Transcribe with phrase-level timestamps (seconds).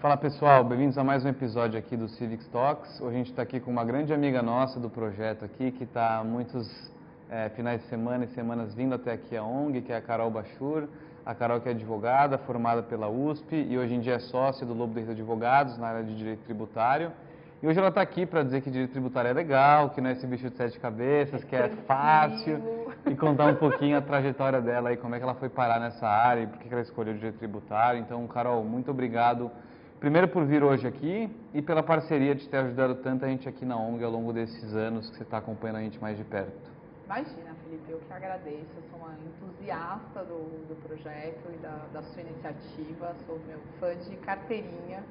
[0.00, 3.02] Fala pessoal, bem-vindos a mais um episódio aqui do Civics Talks.
[3.02, 6.24] Hoje a gente está aqui com uma grande amiga nossa do projeto aqui, que está
[6.24, 6.90] muitos
[7.30, 10.30] é, finais de semana e semanas vindo até aqui a ONG, que é a Carol
[10.30, 10.88] Bachur.
[11.28, 14.72] A Carol que é advogada, formada pela USP e hoje em dia é sócia do
[14.72, 17.12] Lobo Direito Advogados na área de Direito Tributário.
[17.62, 20.14] E hoje ela está aqui para dizer que Direito Tributário é legal, que não é
[20.14, 24.90] esse bicho de sete cabeças, que é fácil e contar um pouquinho a trajetória dela
[24.90, 27.36] e como é que ela foi parar nessa área e por que ela escolheu Direito
[27.36, 28.00] Tributário.
[28.00, 29.50] Então, Carol, muito obrigado
[30.00, 33.76] Primeiro por vir hoje aqui e pela parceria de ter ajudado tanta gente aqui na
[33.76, 36.70] ONG ao longo desses anos que você está acompanhando a gente mais de perto.
[37.04, 38.70] Imagina, Felipe, eu que agradeço.
[38.76, 43.14] Eu sou uma entusiasta do, do projeto e da, da sua iniciativa.
[43.26, 45.04] Sou meu fã de carteirinha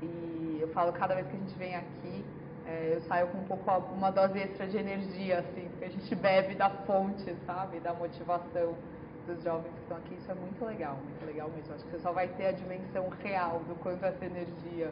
[0.00, 2.24] e eu falo cada vez que a gente vem aqui,
[2.66, 6.14] é, eu saio com um pouco uma dose extra de energia, assim, porque a gente
[6.14, 8.74] bebe da fonte, sabe, da motivação
[9.26, 11.74] dos jovens que estão aqui, isso é muito legal, muito legal mesmo.
[11.74, 14.90] Acho que você só vai ter a dimensão real do quanto essa energia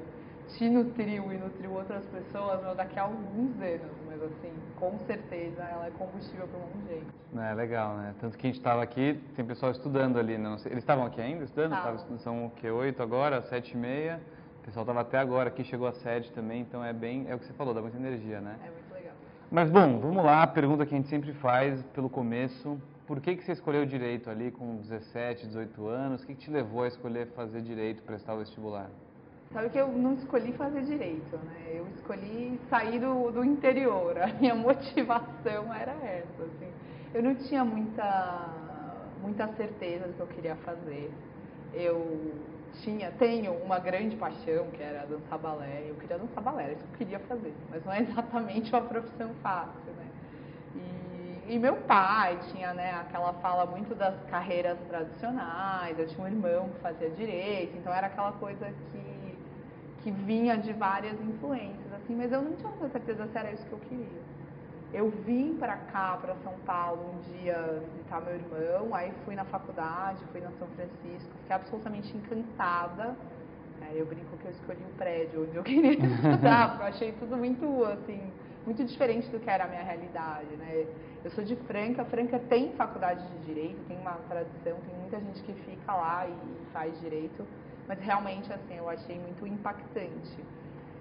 [0.57, 5.87] te nutriu e nutriu outras pessoas daqui a alguns anos, mas assim, com certeza ela
[5.87, 7.51] é combustível para um monte de gente.
[7.51, 8.15] É legal, né?
[8.21, 10.57] Tanto que a gente estava aqui, tem pessoal estudando ali, né?
[10.67, 11.73] Eles estavam aqui ainda estudando?
[11.73, 11.99] Tava.
[12.19, 14.21] São o que, oito agora, sete e meia.
[14.63, 17.39] O pessoal estava até agora aqui, chegou a sede também, então é bem, é o
[17.39, 18.57] que você falou, dá muita energia, né?
[18.63, 19.15] É muito legal.
[19.51, 23.37] Mas bom, vamos lá, a pergunta que a gente sempre faz pelo começo, por que,
[23.37, 26.23] que você escolheu direito ali com 17, 18 anos?
[26.23, 28.91] O que, que te levou a escolher fazer direito, prestar o vestibular?
[29.53, 31.73] Sabe que eu não escolhi fazer direito, né?
[31.73, 34.19] Eu escolhi sair do, do interior.
[34.19, 36.43] A minha motivação era essa.
[36.43, 36.71] Assim.
[37.15, 38.49] Eu não tinha muita,
[39.23, 41.11] muita certeza do que eu queria fazer.
[41.73, 42.35] Eu
[42.83, 45.87] tinha, tenho uma grande paixão que era dançar balé.
[45.89, 47.55] Eu queria dançar balé, era isso que eu queria fazer.
[47.71, 50.07] Mas não é exatamente uma profissão fácil, né?
[51.47, 55.99] E, e meu pai tinha, né, aquela fala muito das carreiras tradicionais.
[55.99, 59.08] Eu tinha um irmão que fazia direito, então era aquela coisa que
[60.09, 63.67] que vinha de várias influências, assim, mas eu não tinha muita certeza se era isso
[63.67, 64.23] que eu queria.
[64.91, 69.45] Eu vim para cá, para São Paulo, um dia visitar meu irmão, aí fui na
[69.45, 73.15] faculdade, fui na São Francisco, fiquei absolutamente encantada.
[73.83, 77.13] É, eu brinco que eu escolhi o prédio onde eu queria estudar, porque eu achei
[77.13, 78.33] tudo muito, assim,
[78.65, 80.87] muito diferente do que era a minha realidade, né?
[81.23, 85.43] Eu sou de Franca, Franca tem faculdade de Direito, tem uma tradição, tem muita gente
[85.43, 87.47] que fica lá e faz Direito,
[87.89, 90.45] mas realmente assim eu achei muito impactante.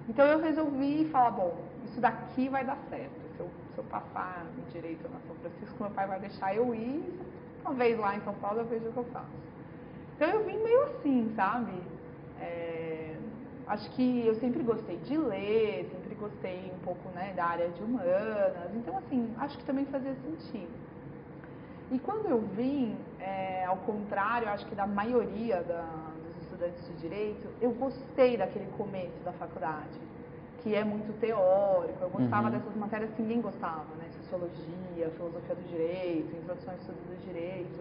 [0.07, 1.53] Então eu resolvi falar, bom,
[1.85, 3.11] isso daqui vai dar certo.
[3.35, 7.13] Se eu, se eu passar direito na São Francisco, meu pai vai deixar eu ir,
[7.61, 9.27] uma vez lá em São Paulo eu vejo o que eu faço.
[10.15, 11.73] Então eu vim meio assim, sabe?
[12.39, 13.15] É,
[13.67, 17.83] acho que eu sempre gostei de ler, sempre gostei um pouco né, da área de
[17.83, 20.71] humanas, então assim, acho que também fazia sentido.
[21.91, 25.85] E quando eu vim, é, ao contrário, acho que da maioria da,
[26.57, 29.99] estudantes de direito, eu gostei daquele começo da faculdade,
[30.63, 31.97] que é muito teórico.
[32.01, 32.53] Eu gostava Uhum.
[32.53, 34.09] dessas matérias que ninguém gostava, né?
[34.23, 37.79] Sociologia, filosofia do direito, introdução ao estudo do direito.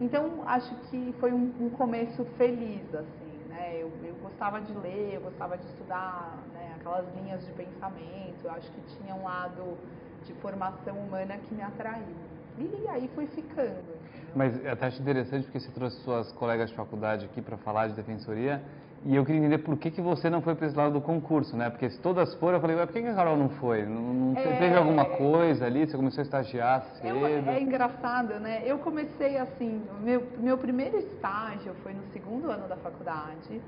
[0.00, 3.76] Então, acho que foi um, um começo feliz, assim, né?
[3.76, 6.74] Eu, eu gostava de ler, eu gostava de estudar, né?
[6.78, 8.44] Aquelas linhas de pensamento.
[8.44, 9.76] Eu acho que tinha um lado
[10.24, 12.16] de formação humana que me atraiu.
[12.58, 13.97] E aí fui ficando.
[14.34, 17.88] Mas eu até acho interessante porque você trouxe suas colegas de faculdade aqui para falar
[17.88, 18.62] de defensoria
[19.04, 21.56] e eu queria entender por que, que você não foi para esse lado do concurso,
[21.56, 21.70] né?
[21.70, 23.86] Porque se todas foram, eu falei, ué, por que, que a Carol não foi?
[23.86, 24.56] Não, não É.
[24.58, 25.86] teve alguma coisa ali?
[25.86, 27.16] Você começou a estagiar cedo?
[27.26, 28.62] É, é engraçado, né?
[28.64, 33.62] Eu comecei assim, meu, meu primeiro estágio foi no segundo ano da faculdade.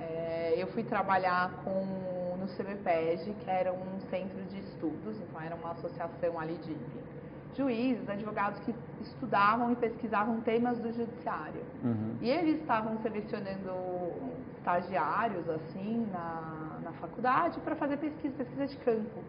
[0.00, 5.54] É, eu fui trabalhar com, no CBPEG, que era um centro de estudos, então era
[5.54, 6.76] uma associação ali de
[7.56, 11.62] juízes, advogados que estudavam e pesquisavam temas do judiciário.
[11.82, 12.16] Uhum.
[12.20, 13.72] E eles estavam selecionando
[14.58, 19.20] estagiários assim na, na faculdade para fazer pesquisa, pesquisa de campo.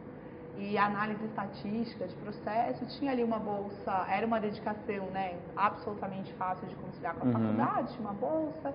[0.58, 6.66] E análise estatística de processo, tinha ali uma bolsa, era uma dedicação né, absolutamente fácil
[6.68, 7.34] de conciliar com a Uhum.
[7.34, 8.74] faculdade, tinha uma bolsa.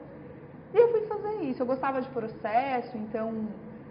[0.74, 1.62] E eu fui fazer isso.
[1.62, 3.48] Eu gostava de processo, então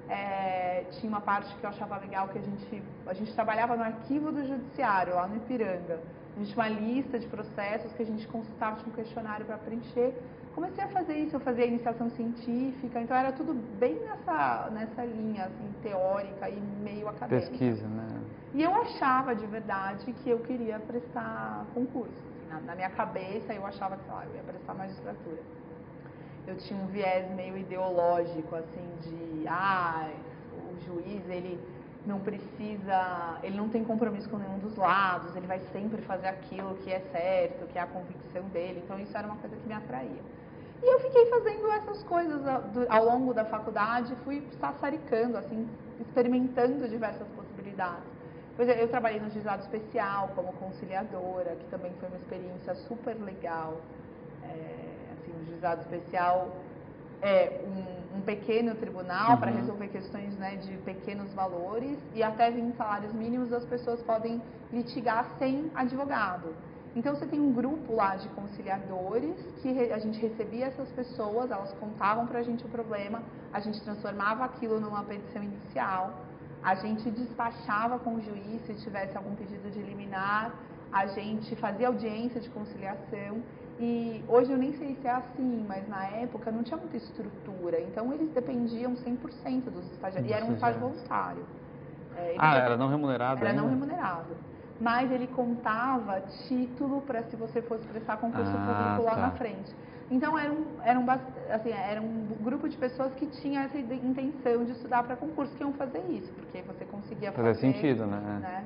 [0.10, 3.84] é, tinha uma parte que eu achava legal que a gente, a gente trabalhava no
[3.84, 6.00] arquivo do judiciário, lá no Ipiranga.
[6.36, 9.58] A gente tinha uma lista de processos que a gente consultava, tinha um questionário para
[9.58, 10.14] preencher.
[10.56, 15.46] Comecei a fazer isso, eu fazia iniciação científica, então era tudo bem nessa, nessa linha
[15.46, 17.50] assim, teórica e meio acadêmica.
[17.50, 18.22] Pesquisa, né?
[18.54, 22.12] E eu achava de verdade que eu queria prestar concurso.
[22.50, 25.59] na, na minha cabeça eu achava que, sei lá, eu ia prestar magistratura.
[26.50, 30.10] Eu tinha um viés meio ideológico, assim, de, ah,
[30.51, 31.60] o juiz, ele
[32.07, 36.74] não precisa, ele não tem compromisso com nenhum dos lados, ele vai sempre fazer aquilo
[36.78, 38.81] que é certo, que é a convicção dele.
[38.84, 40.24] Então isso era uma coisa que me atraía.
[40.81, 42.42] E eu fiquei fazendo essas coisas
[42.90, 45.68] ao longo da faculdade, fui sassaricando, assim,
[46.00, 48.10] experimentando diversas possibilidades.
[48.57, 53.78] É, eu trabalhei no juizado especial como conciliadora, que também foi uma experiência super legal.
[54.44, 54.89] É,
[55.30, 56.50] assim, o juizado especial
[57.22, 59.38] é um, um pequeno tribunal uhum.
[59.38, 64.42] para resolver questões né, de pequenos valores e até 20 salários mínimos as pessoas podem
[64.72, 66.56] litigar sem advogado.
[66.96, 71.72] Então você tem um grupo lá de conciliadores que a gente recebia essas pessoas, elas
[71.74, 73.22] contavam para a gente o problema,
[73.54, 76.22] a gente transformava aquilo numa petição inicial,
[76.64, 80.52] a gente despachava com o juiz se tivesse algum pedido de liminar,
[80.92, 83.40] a gente fazia audiência de conciliação
[83.80, 87.80] e hoje eu nem sei se é assim, mas na época não tinha muita estrutura,
[87.80, 91.46] então eles dependiam 100% dos estagiários, e era um estágio voluntário.
[92.18, 93.62] É, ah, era não remunerado Era ainda?
[93.62, 94.36] não remunerado.
[94.81, 99.22] Mas ele contava título para se você fosse prestar concurso ah, público lá tá.
[99.22, 99.74] na frente.
[100.12, 101.06] Então era um, era, um,
[101.52, 105.64] assim, era um grupo de pessoas que tinha essa intenção de estudar para concurso que
[105.64, 107.48] iam fazer isso, porque você conseguia fazer.
[107.48, 108.40] Fazer sentido, né?
[108.42, 108.66] né?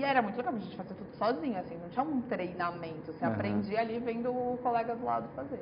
[0.00, 3.22] E, era muito legal, a gente fazia tudo sozinho, assim, não tinha um treinamento, você
[3.22, 3.32] uhum.
[3.32, 5.60] aprendia ali vendo o colega do lado fazer.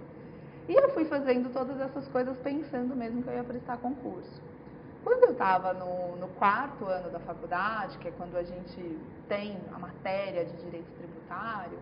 [0.69, 4.41] E eu fui fazendo todas essas coisas pensando mesmo que eu ia prestar concurso.
[5.03, 8.99] Quando eu estava no, no, quarto ano da faculdade, que é quando a gente
[9.29, 11.79] tem a matéria de direito tributário,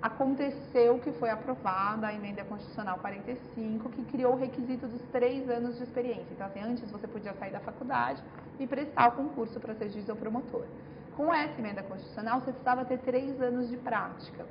[0.00, 5.76] aconteceu que foi aprovada a emenda constitucional 45, que criou o requisito dos três anos
[5.76, 6.26] de experiência.
[6.32, 8.20] Então, assim, antes você podia sair da faculdade
[8.58, 10.64] e prestar o concurso para ser juiz ou promotor.
[11.16, 14.44] Com essa emenda constitucional, você precisava ter três anos de prática.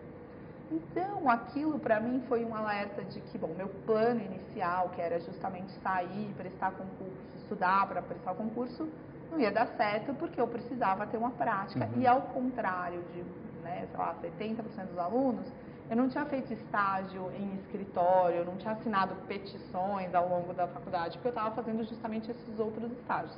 [0.71, 5.19] Então, aquilo para mim foi um alerta de que, bom, meu plano inicial, que era
[5.19, 8.87] justamente sair, prestar concurso, estudar para prestar concurso,
[9.29, 11.89] não ia dar certo porque eu precisava ter uma prática.
[11.93, 12.01] Uhum.
[12.01, 13.23] E ao contrário de,
[13.63, 15.51] né, sei lá, 70% dos alunos,
[15.89, 20.67] eu não tinha feito estágio em escritório, eu não tinha assinado petições ao longo da
[20.67, 23.37] faculdade, porque eu estava fazendo justamente esses outros estágios.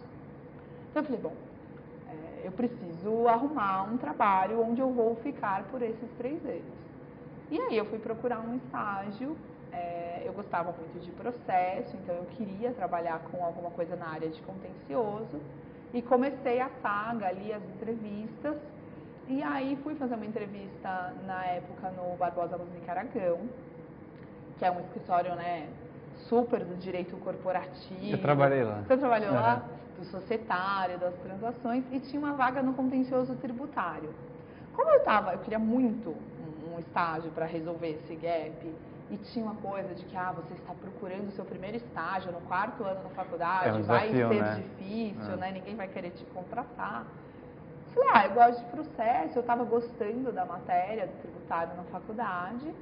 [0.92, 1.34] Então eu falei, bom,
[2.44, 6.84] eu preciso arrumar um trabalho onde eu vou ficar por esses três anos.
[7.50, 9.38] E aí eu fui procurar um estágio.
[9.72, 14.30] É, eu gostava muito de processo, então eu queria trabalhar com alguma coisa na área
[14.30, 15.40] de contencioso.
[15.94, 18.58] E comecei a saga ali, as entrevistas.
[19.28, 23.40] E aí fui fazer uma entrevista na época no Barbosa Luz Aragão,
[24.60, 25.70] que é um escritório, né,
[26.34, 28.12] super do direito corporativo.
[28.12, 28.82] Eu trabalhei lá.
[28.88, 29.36] Você trabalhou uhum.
[29.36, 29.64] lá?
[30.00, 34.10] Do societário, das transações, e tinha uma vaga no contencioso tributário.
[34.76, 36.16] Como eu estava, eu queria muito
[36.74, 38.74] um estágio para resolver esse gap
[39.12, 42.42] e tinha uma coisa de que ah, você está procurando o seu primeiro estágio no
[42.42, 44.64] quarto ano da faculdade, é um vai desafio, ser né?
[44.64, 45.38] difícil, é.
[45.38, 45.52] né?
[45.52, 47.06] Ninguém vai querer te contratar.
[47.94, 52.74] Falei, ah, eu gosto de processo, eu estava gostando da matéria do tributário na faculdade.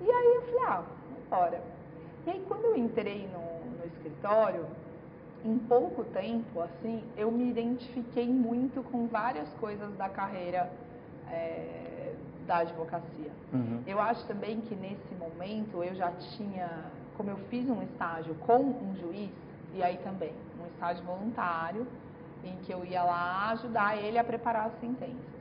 [0.00, 0.82] E aí eu falei, ah,
[1.30, 1.75] bora.
[2.26, 4.66] E aí quando eu entrei no, no escritório,
[5.44, 10.70] em pouco tempo, assim, eu me identifiquei muito com várias coisas da carreira
[11.30, 12.12] é,
[12.46, 13.30] da advocacia.
[13.52, 13.80] Uhum.
[13.86, 16.68] Eu acho também que nesse momento eu já tinha,
[17.16, 19.30] como eu fiz um estágio com um juiz,
[19.74, 21.86] e aí também, um estágio voluntário,
[22.44, 25.35] em que eu ia lá ajudar ele a preparar as sentenças.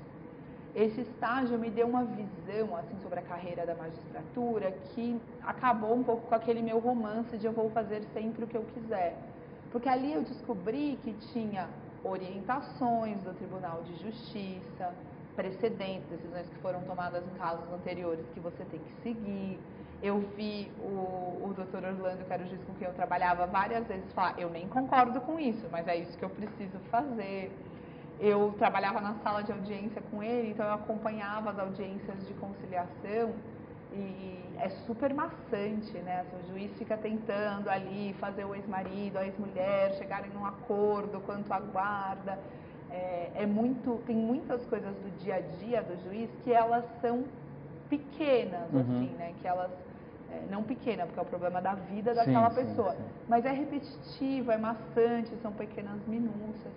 [0.75, 6.03] Esse estágio me deu uma visão assim sobre a carreira da magistratura que acabou um
[6.03, 9.15] pouco com aquele meu romance de eu vou fazer sempre o que eu quiser.
[9.71, 11.69] Porque ali eu descobri que tinha
[12.03, 14.93] orientações do Tribunal de Justiça,
[15.33, 19.57] precedentes, decisões que foram tomadas em casos anteriores que você tem que seguir.
[20.03, 24.49] Eu vi o, o doutor Orlando, juiz com quem eu trabalhava, várias vezes falar: eu
[24.49, 27.49] nem concordo com isso, mas é isso que eu preciso fazer.
[28.19, 33.33] Eu trabalhava na sala de audiência com ele, então eu acompanhava as audiências de conciliação
[33.91, 36.21] e é super maçante, né?
[36.21, 41.51] Assim, o juiz fica tentando ali fazer o ex-marido, a ex-mulher chegarem num acordo quanto
[41.51, 42.39] à guarda
[42.95, 47.25] é, é, muito, tem muitas coisas do dia a dia do juiz que elas são
[47.89, 48.79] pequenas, uhum.
[48.79, 49.33] assim, né?
[49.41, 49.71] Que elas
[50.31, 53.09] é, não pequena, porque é o problema da vida daquela sim, pessoa, sim, sim.
[53.27, 56.73] mas é repetitivo, é maçante, são pequenas minúcias.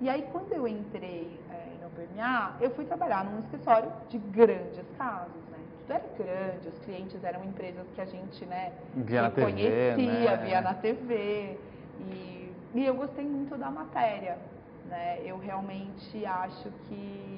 [0.00, 4.84] E aí quando eu entrei é, no PMA, eu fui trabalhar num escritório de grandes
[4.96, 5.58] casos, né?
[5.80, 10.06] Tudo era grande, os clientes eram empresas que a gente, né, via na conhecia, TV,
[10.06, 10.36] né?
[10.38, 11.58] via na TV.
[12.00, 14.38] E, e eu gostei muito da matéria.
[14.86, 15.20] Né?
[15.24, 17.30] Eu realmente acho que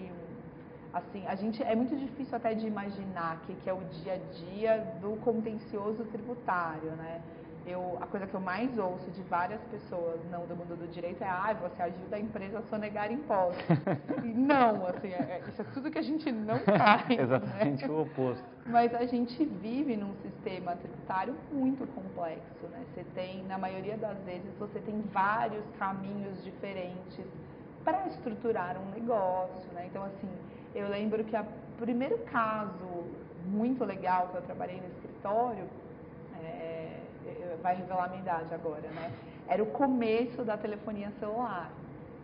[0.93, 4.35] Assim, a gente é muito difícil até de imaginar que, que é o dia a
[4.45, 7.23] dia do contencioso tributário, né?
[7.65, 11.23] Eu, a coisa que eu mais ouço de várias pessoas não do mundo do direito
[11.23, 13.65] é ah, você ajuda a empresa a sonegar impostos.
[14.35, 17.09] não, assim, é, é, isso é tudo que a gente não faz.
[17.09, 17.23] Né?
[17.23, 17.93] Exatamente né?
[17.93, 18.45] o oposto.
[18.67, 22.85] Mas a gente vive num sistema tributário muito complexo, né?
[22.93, 27.25] Você tem, na maioria das vezes, você tem vários caminhos diferentes
[27.85, 29.87] para estruturar um negócio, né?
[29.87, 30.29] Então, assim,
[30.75, 31.45] eu lembro que o
[31.79, 33.05] primeiro caso
[33.47, 35.65] muito legal que eu trabalhei no escritório,
[36.43, 36.82] é,
[37.63, 39.13] vai revelar a minha idade agora, né?
[39.49, 41.71] Era o começo da telefonia celular.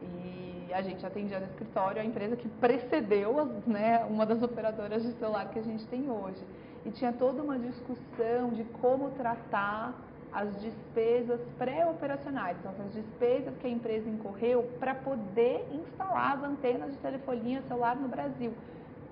[0.02, 5.12] E a gente atendia no escritório a empresa que precedeu né, uma das operadoras de
[5.12, 6.42] celular que a gente tem hoje.
[6.84, 9.94] E tinha toda uma discussão de como tratar
[10.32, 16.92] as despesas pré-operacionais, então as despesas que a empresa incorreu para poder instalar as antenas
[16.92, 18.52] de telefonia celular no Brasil,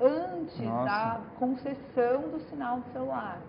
[0.00, 0.85] antes Nossa.
[0.85, 3.40] da concessão do sinal de celular.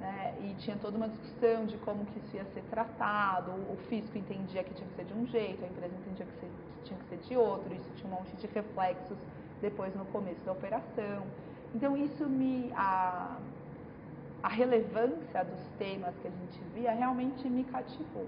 [0.00, 0.34] Né?
[0.40, 4.62] E tinha toda uma discussão de como que isso ia ser tratado, o fisco entendia
[4.62, 6.50] que tinha que ser de um jeito, a empresa entendia que,
[6.84, 9.16] tinha que ser de outro, isso tinha um monte de reflexos
[9.60, 11.26] depois no começo da operação.
[11.74, 12.72] Então isso me...
[12.74, 13.38] A,
[14.42, 18.26] a relevância dos temas que a gente via realmente me cativou.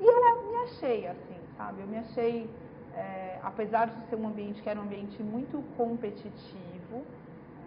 [0.00, 1.80] E eu me achei assim, sabe?
[1.80, 2.48] Eu me achei,
[2.94, 6.67] é, apesar de ser um ambiente que era um ambiente muito competitivo,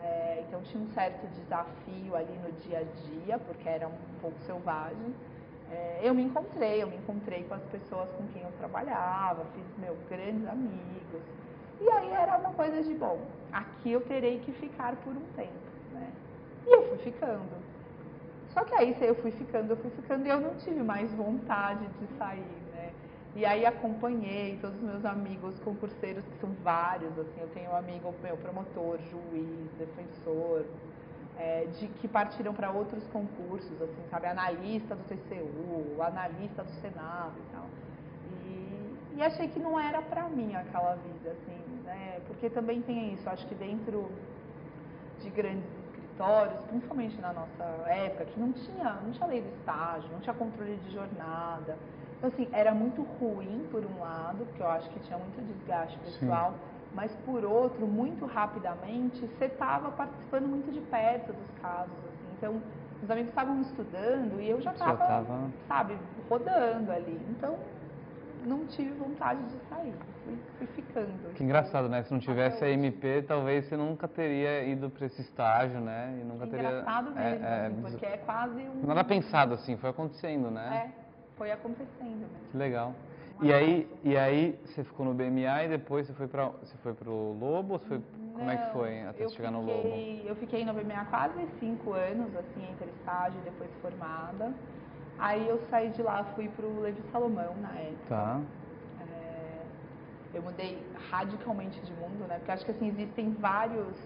[0.03, 4.37] é, então tinha um certo desafio ali no dia a dia, porque era um pouco
[4.41, 5.13] selvagem.
[5.71, 9.65] É, eu me encontrei, eu me encontrei com as pessoas com quem eu trabalhava, fiz
[9.77, 11.21] meus grandes amigos.
[11.79, 13.19] E aí era uma coisa de, bom,
[13.51, 16.11] aqui eu terei que ficar por um tempo, né?
[16.67, 17.61] E eu fui ficando.
[18.53, 21.85] Só que aí eu fui ficando, eu fui ficando e eu não tive mais vontade
[21.99, 22.70] de sair, né?
[23.33, 27.75] E aí acompanhei todos os meus amigos concurseiros, que são vários, assim, eu tenho um
[27.77, 30.65] amigo meu promotor, juiz, defensor,
[31.39, 37.33] é, de que partiram para outros concursos, assim, sabe, analista do TCU, analista do Senado
[37.37, 37.65] e tal.
[38.43, 42.19] E, e achei que não era para mim aquela vida, assim, né?
[42.27, 44.11] Porque também tem isso, acho que dentro
[45.21, 50.09] de grandes escritórios, principalmente na nossa época, que não tinha, não tinha lei do estágio,
[50.11, 51.77] não tinha controle de jornada.
[52.21, 55.97] Então, assim, era muito ruim, por um lado, porque eu acho que tinha muito desgaste
[55.97, 56.57] pessoal, Sim.
[56.93, 61.97] mas, por outro, muito rapidamente, você estava participando muito de perto dos casos.
[61.97, 62.35] Assim.
[62.37, 62.61] Então,
[63.01, 65.97] os amigos estavam estudando e eu já estava, sabe,
[66.29, 67.19] rodando ali.
[67.31, 67.57] Então,
[68.45, 71.33] não tive vontade de sair, fui, fui ficando.
[71.33, 72.03] Que engraçado, né?
[72.03, 76.19] Se não tivesse a MP, talvez você nunca teria ido para esse estágio, né?
[76.21, 76.69] E nunca teria.
[76.69, 78.85] Engraçado é, mesmo, é, assim, porque é quase um.
[78.85, 80.91] Nada pensado assim, foi acontecendo, né?
[80.97, 81.00] É,
[81.41, 82.51] foi acontecendo mesmo.
[82.51, 82.93] Que legal.
[83.41, 86.93] e aí, e aí você ficou no BMA e depois você foi para você foi
[86.93, 89.87] pro Lobo ou foi não, como é que foi até chegar fiquei, no Lobo?
[90.23, 94.53] Eu fiquei no BMA quase cinco anos assim entre estágio e depois formada.
[95.17, 98.05] Aí eu saí de lá, fui pro Levi Salomão na época.
[98.07, 98.39] Tá.
[99.01, 99.61] É,
[100.35, 100.77] eu mudei
[101.09, 102.35] radicalmente de mundo, né?
[102.35, 103.97] Porque acho que assim, existem vários.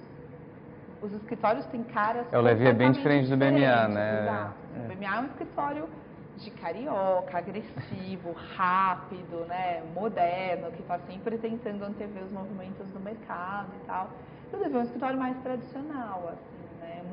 [1.02, 2.26] Os escritórios têm caras.
[2.32, 4.22] É, o Levi é bem diferente do BMA, né?
[4.22, 4.56] Exato.
[4.78, 4.80] É.
[4.80, 5.90] O BMA é um escritório
[6.38, 13.72] de carioca, agressivo, rápido, né, moderno, que está sempre tentando antever os movimentos do mercado
[13.82, 14.10] e tal.
[14.52, 16.56] E o Levi é um escritório mais tradicional, assim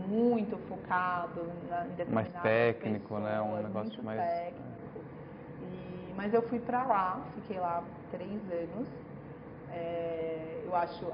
[0.08, 3.40] muito focado na, em Mais técnico, pessoas, né?
[3.40, 4.20] Um negócio muito mais...
[4.20, 5.00] técnico.
[5.62, 8.88] E, mas eu fui para lá, fiquei lá três anos.
[9.70, 11.10] É, eu acho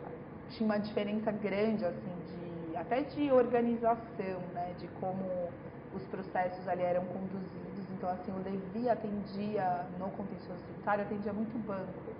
[0.50, 4.74] tinha uma diferença grande assim de até de organização, né?
[4.78, 5.48] De como
[5.94, 7.67] os processos ali eram conduzidos.
[7.98, 12.14] Então assim, o Levi atendia no contencioso tributário, atendia muito banco.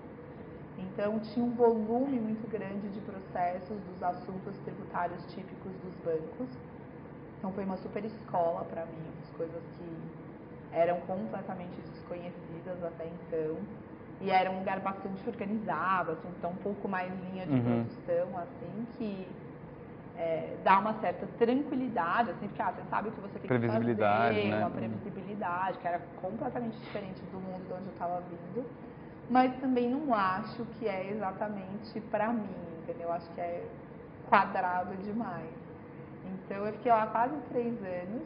[0.77, 6.49] Então, tinha um volume muito grande de processos dos assuntos tributários típicos dos bancos.
[7.37, 13.57] Então, foi uma super escola para mim, as coisas que eram completamente desconhecidas até então.
[14.21, 17.85] E era um lugar bastante organizado, assim, então um pouco mais linha de uhum.
[17.85, 19.27] produção, assim, que
[20.19, 23.67] é, dá uma certa tranquilidade, assim, porque ah, você sabe o que você tem que
[23.67, 24.59] fazer, né?
[24.59, 28.65] uma previsibilidade, que era completamente diferente do mundo de onde eu estava vindo
[29.29, 32.49] mas também não acho que é exatamente para mim,
[32.81, 33.11] entendeu?
[33.11, 33.63] Acho que é
[34.27, 35.53] quadrado demais.
[36.25, 38.23] Então eu fiquei lá quase três anos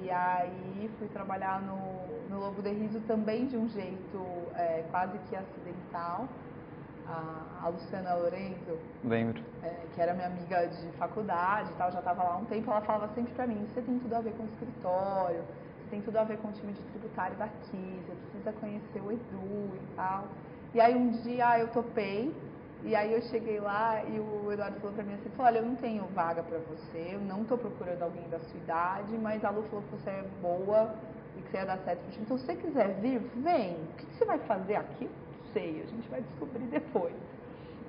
[0.00, 5.18] e aí fui trabalhar no, no Lobo de Riso também de um jeito é, quase
[5.28, 6.28] que acidental.
[7.06, 11.98] A, a Luciana Lorenzo, lembro, é, que era minha amiga de faculdade e tal, já
[11.98, 14.32] estava lá há um tempo, ela falava sempre para mim, você tem tudo a ver
[14.32, 15.42] com o escritório,
[15.90, 19.76] tem tudo a ver com o time de tributário daqui, você precisa conhecer o Edu
[19.76, 20.28] e tal.
[20.74, 22.32] E aí um dia eu topei,
[22.84, 25.76] E aí eu cheguei lá e o Eduardo falou pra mim assim, olha, eu não
[25.76, 29.62] tenho vaga para você, eu não tô procurando alguém da sua idade, mas a Lu
[29.64, 30.92] falou que você é boa
[31.36, 32.00] e que você ia dar certo.
[32.20, 33.74] Então se você quiser vir, vem.
[33.76, 35.08] O que, que você vai fazer aqui?
[35.52, 37.14] Sei, a gente vai descobrir depois.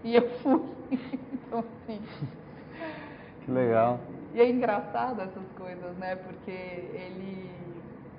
[0.04, 0.62] E eu fui.
[1.34, 2.02] então assim.
[3.46, 4.00] Que legal.
[4.34, 6.16] E é engraçado essas coisas, né?
[6.16, 7.50] Porque ele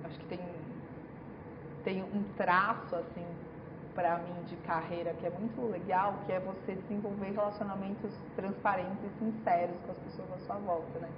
[0.04, 0.40] acho que tem,
[1.82, 3.24] tem um traço assim
[3.94, 9.24] para mim de carreira que é muito legal, que é você desenvolver relacionamentos transparentes e
[9.24, 11.08] sinceros com as pessoas à sua volta, né?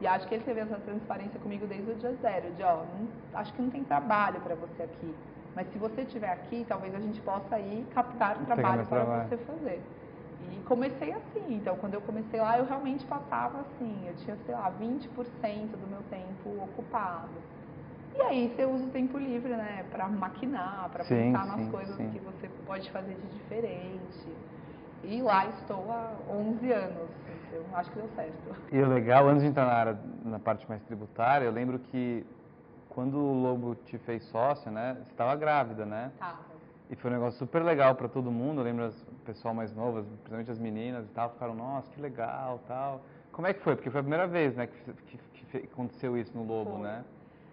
[0.00, 3.08] E acho que ele teve essa transparência comigo desde o dia zero, de ó, não,
[3.34, 5.14] acho que não tem trabalho para você aqui,
[5.56, 9.28] mas se você estiver aqui, talvez a gente possa ir captar trabalho para trabalho.
[9.30, 9.82] você fazer.
[10.52, 14.54] E comecei assim, então quando eu comecei lá, eu realmente passava assim, eu tinha, sei
[14.54, 15.08] lá, 20%
[15.70, 17.30] do meu tempo ocupado.
[18.14, 22.10] E aí você usa o tempo livre, né, para maquinar, para pensar nas coisas sim.
[22.10, 24.28] que você pode fazer de diferente.
[25.04, 27.08] E lá estou há 11 anos,
[27.48, 28.56] então acho que deu certo.
[28.70, 32.26] E o legal, antes de entrar na, área, na parte mais tributária, eu lembro que
[32.96, 36.10] quando o Lobo te fez sócia, né, você estava grávida, né?
[36.18, 36.38] Tava.
[36.88, 40.02] E foi um negócio super legal para todo mundo, eu lembro o pessoal mais novo,
[40.02, 43.02] principalmente as meninas e tal, ficaram, nossa, que legal, tal.
[43.32, 43.76] Como é que foi?
[43.76, 46.80] Porque foi a primeira vez, né, que, que, que aconteceu isso no Lobo, foi.
[46.80, 47.04] né?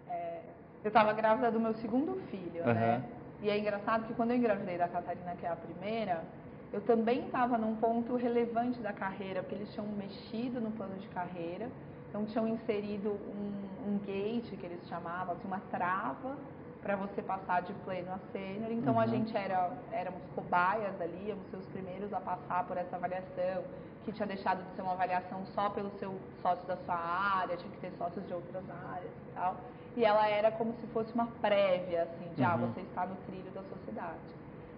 [0.08, 0.40] É,
[0.82, 2.72] eu estava grávida do meu segundo filho, uhum.
[2.72, 3.04] né?
[3.42, 6.24] E é engraçado que quando eu engravidei da Catarina, que é a primeira,
[6.72, 11.08] eu também estava num ponto relevante da carreira, porque eles tinham mexido no plano de
[11.08, 11.68] carreira,
[12.14, 16.36] então tinham inserido um, um gate, que eles chamavam, assim, uma trava
[16.80, 18.70] para você passar de pleno a sênior.
[18.70, 19.00] Então uhum.
[19.00, 23.64] a gente era éramos cobaias ali, éramos os primeiros a passar por essa avaliação,
[24.04, 27.72] que tinha deixado de ser uma avaliação só pelo seu sócio da sua área, tinha
[27.72, 29.56] que ter sócios de outras áreas e tal
[29.96, 32.64] e ela era como se fosse uma prévia, assim, de, ah, uhum.
[32.64, 34.18] ah, você está no trilho da sociedade.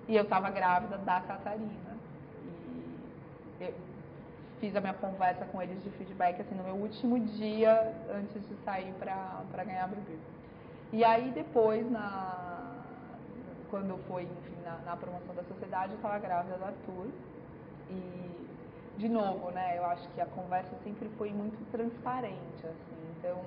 [0.08, 1.96] E eu estava grávida da Catarina.
[3.60, 3.74] E eu
[4.60, 8.54] fiz a minha conversa com eles de feedback, assim, no meu último dia antes de
[8.64, 10.18] sair para ganhar a Bibi.
[10.92, 12.82] E aí depois, na,
[13.70, 17.08] quando foi, enfim, na, na promoção da sociedade, eu estava grávida do Arthur.
[17.90, 18.46] E,
[18.98, 23.38] de novo, né, eu acho que a conversa sempre foi muito transparente, assim, então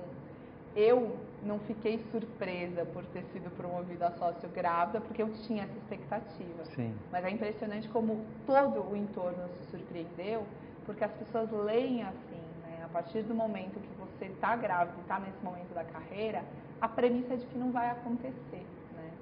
[0.76, 5.76] eu não fiquei surpresa por ter sido promovida a sócio grávida, porque eu tinha essa
[5.76, 6.64] expectativa.
[6.76, 6.94] Sim.
[7.10, 10.46] Mas é impressionante como todo o entorno se surpreendeu,
[10.90, 12.82] porque as pessoas leem assim, né?
[12.84, 16.42] A partir do momento que você está grávida está nesse momento da carreira,
[16.80, 19.12] a premissa é de que não vai acontecer, né?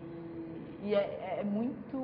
[0.00, 1.98] E, e é, é, muito,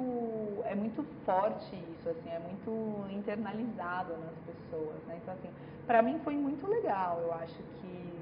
[0.65, 5.21] é muito forte isso, assim, é muito internalizado nas pessoas, né?
[5.23, 5.51] Então, assim,
[5.87, 8.17] para mim foi muito legal, eu acho que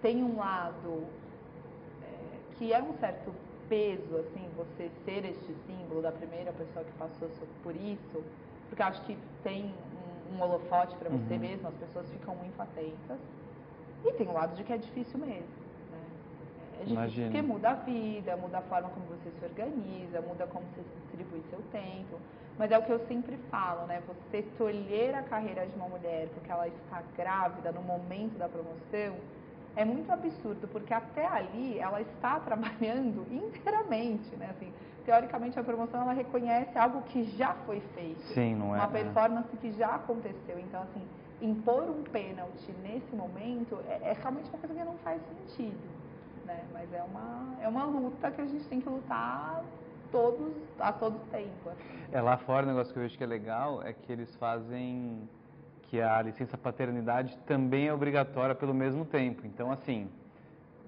[0.00, 1.08] tem um lado
[2.04, 3.32] é, que é um certo
[3.68, 7.28] peso, assim, você ser este símbolo da primeira pessoa que passou
[7.64, 8.22] por isso,
[8.68, 9.72] porque acho que tem
[10.32, 11.40] um, um holofote para você uhum.
[11.40, 13.18] mesmo, as pessoas ficam muito atentas.
[14.04, 15.32] E tem o um lado de que é difícil mesmo.
[15.90, 15.98] Né?
[16.74, 17.26] É difícil Imagina.
[17.26, 21.42] porque muda a vida, muda a forma como você se organiza, muda como você distribui
[21.50, 22.18] seu tempo.
[22.58, 24.00] Mas é o que eu sempre falo, né?
[24.06, 29.16] Você tolher a carreira de uma mulher porque ela está grávida no momento da promoção,
[29.76, 34.50] é muito absurdo, porque até ali ela está trabalhando inteiramente, né?
[34.50, 34.72] Assim,
[35.04, 38.20] teoricamente a promoção ela reconhece algo que já foi feito.
[38.32, 38.78] Sim, não é?
[38.78, 39.02] Uma né?
[39.02, 39.56] performance é.
[39.58, 40.58] que já aconteceu.
[40.58, 41.02] Então, assim,
[41.40, 45.88] impor um pênalti nesse momento é, é, realmente uma coisa que não faz sentido,
[46.46, 46.64] né?
[46.72, 49.62] Mas é uma, é uma luta que a gente tem que lutar
[50.10, 51.70] todos, a todo tempo.
[51.70, 51.82] Assim.
[52.12, 55.28] É, lá fora o negócio que eu vejo que é legal é que eles fazem
[55.94, 59.46] que a licença paternidade também é obrigatória pelo mesmo tempo.
[59.46, 60.10] Então, assim,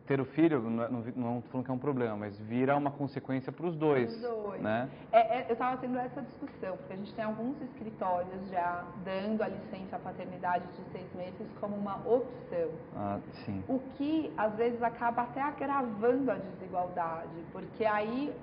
[0.04, 2.90] ter o filho, não, é, não, não falando que é um problema, mas vira uma
[2.90, 4.12] consequência para os dois.
[4.12, 4.60] Os dois.
[4.60, 4.88] Né?
[5.12, 9.44] É, é, eu estava tendo essa discussão, porque a gente tem alguns escritórios já dando
[9.44, 12.68] a licença paternidade de seis meses como uma opção.
[12.96, 13.62] Ah, sim.
[13.68, 18.34] O que, às vezes, acaba até agravando a desigualdade, porque aí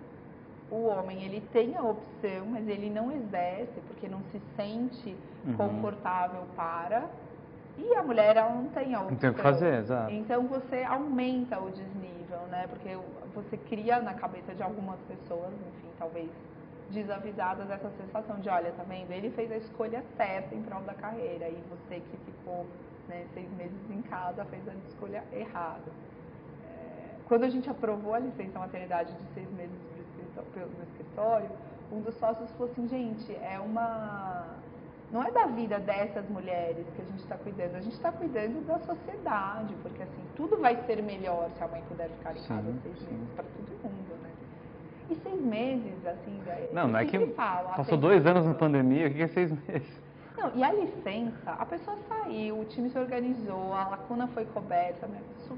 [0.73, 5.55] o homem ele tem a opção, mas ele não exerce porque não se sente uhum.
[5.55, 7.07] confortável para.
[7.77, 9.11] E a mulher ela não tem a opção.
[9.11, 10.11] Não tem o que fazer, exato.
[10.11, 12.67] Então você aumenta o desnível, né?
[12.67, 12.97] Porque
[13.35, 16.29] você cria na cabeça de algumas pessoas, enfim, talvez
[16.89, 19.11] desavisadas essa sensação de, olha, tá vendo?
[19.11, 22.65] Ele fez a escolha certa em prol da carreira e você que ficou
[23.07, 25.91] né, seis meses em casa fez a escolha errada.
[26.63, 29.92] É, quando a gente aprovou a licença maternidade de seis meses
[30.35, 31.49] no escritório,
[31.91, 34.45] um dos sócios falou assim, gente, é uma
[35.11, 38.65] não é da vida dessas mulheres que a gente está cuidando, a gente está cuidando
[38.65, 42.63] da sociedade, porque assim, tudo vai ser melhor se a mãe puder ficar em casa
[42.63, 44.29] sim, seis meses para todo mundo, né?
[45.11, 46.41] E seis meses, assim,
[46.73, 50.01] não, não é que fala, passou dois anos na pandemia, o que é seis meses?
[50.35, 55.05] Não, e a licença, a pessoa saiu, o time se organizou, a lacuna foi coberta,
[55.05, 55.21] né?
[55.39, 55.55] isso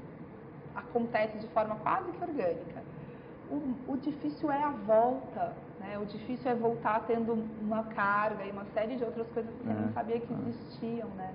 [0.74, 2.82] acontece de forma quase que orgânica.
[3.50, 5.98] O, o difícil é a volta, né?
[5.98, 9.70] O difícil é voltar tendo uma carga e uma série de outras coisas que você
[9.70, 9.74] é.
[9.74, 11.32] não sabia que existiam, né?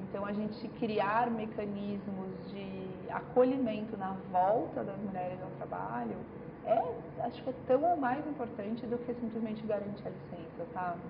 [0.00, 6.16] Então, a gente criar mecanismos de acolhimento na volta das mulheres ao trabalho
[6.64, 11.00] é, acho que é tão ou mais importante do que simplesmente garantir a licença, sabe?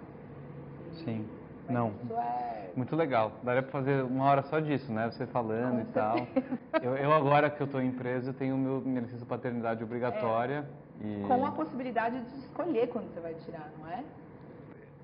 [1.05, 1.27] Sim.
[1.69, 1.93] Não.
[2.19, 2.71] É...
[2.75, 3.33] Muito legal.
[3.43, 5.11] Daria para fazer uma hora só disso, né?
[5.11, 6.17] Você falando Com e tal.
[6.83, 10.65] Eu, eu, agora que eu estou em empresa, eu tenho meu, minha licença paternidade obrigatória.
[11.03, 11.05] É.
[11.05, 11.25] E...
[11.27, 14.05] Com a possibilidade de escolher quando você vai tirar, não é?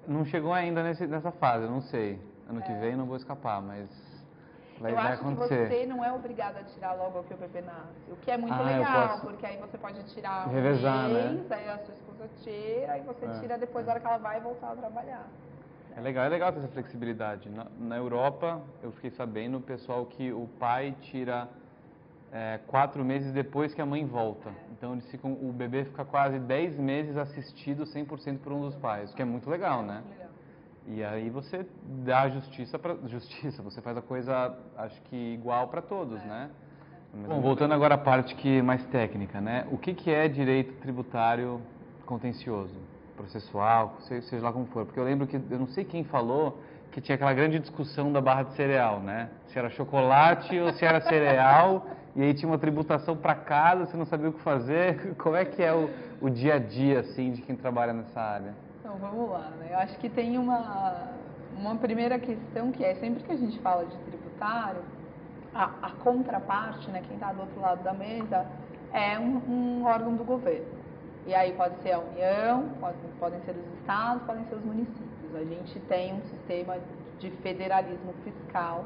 [0.06, 2.20] Não chegou ainda nesse, nessa fase, eu não sei.
[2.48, 2.62] Ano é.
[2.62, 3.88] que vem não vou escapar, mas
[4.78, 5.68] vai, eu vai acho acontecer.
[5.68, 8.10] que você não é obrigado a tirar logo que o bebê nasce.
[8.10, 9.26] O que é muito ah, legal, posso...
[9.26, 11.56] porque aí você pode tirar Revezar, um mês, né?
[11.56, 13.40] aí a sua esposa tira, aí você é.
[13.40, 15.26] tira depois da hora que ela vai voltar a trabalhar.
[15.96, 17.48] É legal, é legal ter essa flexibilidade.
[17.48, 21.48] Na, na Europa, eu fiquei sabendo, o pessoal que o pai tira
[22.32, 24.50] é, quatro meses depois que a mãe volta.
[24.72, 29.12] Então eles ficam, o bebê fica quase dez meses assistido 100% por um dos pais,
[29.12, 30.02] o que é muito legal, né?
[30.86, 31.64] E aí você
[32.04, 36.50] dá justiça para justiça, você faz a coisa, acho que igual para todos, né?
[37.28, 39.68] Bom, voltando agora à parte que é mais técnica, né?
[39.70, 41.60] O que, que é direito tributário
[42.04, 42.74] contencioso?
[43.16, 44.84] Processual, seja lá como for.
[44.84, 46.58] Porque eu lembro que, eu não sei quem falou,
[46.90, 49.28] que tinha aquela grande discussão da barra de cereal, né?
[49.48, 53.96] Se era chocolate ou se era cereal, e aí tinha uma tributação para cada, você
[53.96, 55.14] não sabia o que fazer.
[55.18, 58.54] Como é que é o, o dia a dia, assim, de quem trabalha nessa área?
[58.80, 59.68] Então, vamos lá, né?
[59.72, 61.08] Eu acho que tem uma,
[61.56, 64.82] uma primeira questão que é, sempre que a gente fala de tributário,
[65.54, 68.46] a, a contraparte, né, quem está do outro lado da mesa,
[68.92, 70.73] é um, um órgão do governo.
[71.26, 75.34] E aí pode ser a União, pode, podem ser os estados, podem ser os municípios.
[75.34, 76.76] A gente tem um sistema
[77.18, 78.84] de federalismo fiscal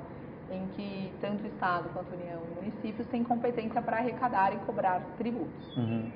[0.50, 4.58] em que tanto o Estado quanto a União e municípios têm competência para arrecadar e
[4.58, 5.76] cobrar tributos.
[5.76, 6.10] Uhum.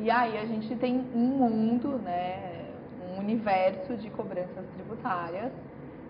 [0.00, 2.64] E aí a gente tem um mundo, né,
[3.12, 5.52] um universo de cobranças tributárias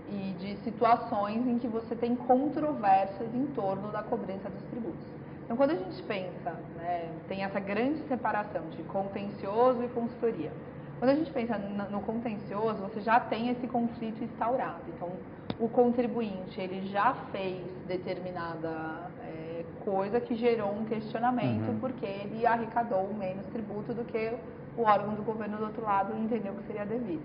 [0.09, 5.07] e de situações em que você tem controvérsias em torno da cobrança dos tributos.
[5.45, 10.53] Então, quando a gente pensa, né, tem essa grande separação de contencioso e consultoria.
[10.99, 14.83] Quando a gente pensa no contencioso, você já tem esse conflito instaurado.
[14.95, 15.11] Então,
[15.59, 21.79] o contribuinte ele já fez determinada é, coisa que gerou um questionamento uhum.
[21.81, 24.33] porque ele arrecadou menos tributo do que
[24.77, 27.23] o órgão do governo do outro lado entendeu que seria devido.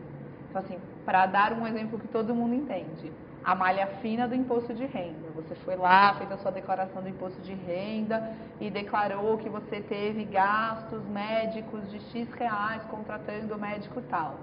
[0.49, 3.11] Então, assim, para dar um exemplo que todo mundo entende,
[3.47, 5.29] a malha fina do imposto de renda.
[5.33, 9.79] Você foi lá, fez a sua declaração do imposto de renda e declarou que você
[9.79, 14.35] teve gastos médicos de X reais contratando o médico tal.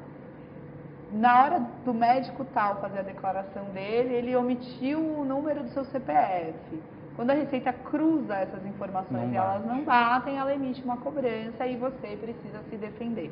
[1.13, 5.85] Na hora do médico tal fazer a declaração dele, ele omitiu o número do seu
[5.85, 6.83] CPF.
[7.15, 11.77] Quando a Receita cruza essas informações e elas não batem, ela emite uma cobrança e
[11.77, 13.31] você precisa se defender.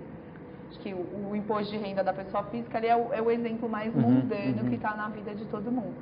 [0.73, 3.31] Acho que o, o, imposto de renda da pessoa física ali é o, é o
[3.31, 4.69] exemplo mais uhum, mundano uhum.
[4.71, 5.97] que está na vida de todo mundo.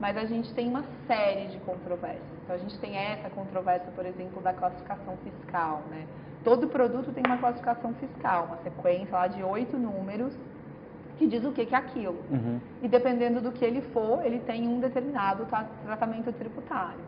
[0.00, 2.26] Mas a gente tem uma série de controvérsias.
[2.42, 5.82] Então a gente tem essa controvérsia, por exemplo, da classificação fiscal.
[5.90, 6.04] Né?
[6.42, 10.36] Todo produto tem uma classificação fiscal, uma sequência lá de oito números
[11.16, 12.18] que diz o que, que é aquilo.
[12.30, 12.60] Uhum.
[12.82, 15.46] E dependendo do que ele for, ele tem um determinado
[15.84, 17.06] tratamento tributário.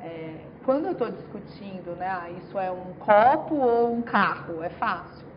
[0.00, 0.34] É,
[0.64, 5.29] quando eu estou discutindo, né, ah, isso é um copo ou um carro, é fácil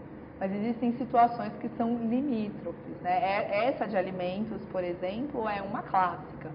[0.44, 3.00] mas existem situações que são limítrofes.
[3.02, 3.12] Né?
[3.12, 6.52] É, essa de alimentos, por exemplo, é uma clássica,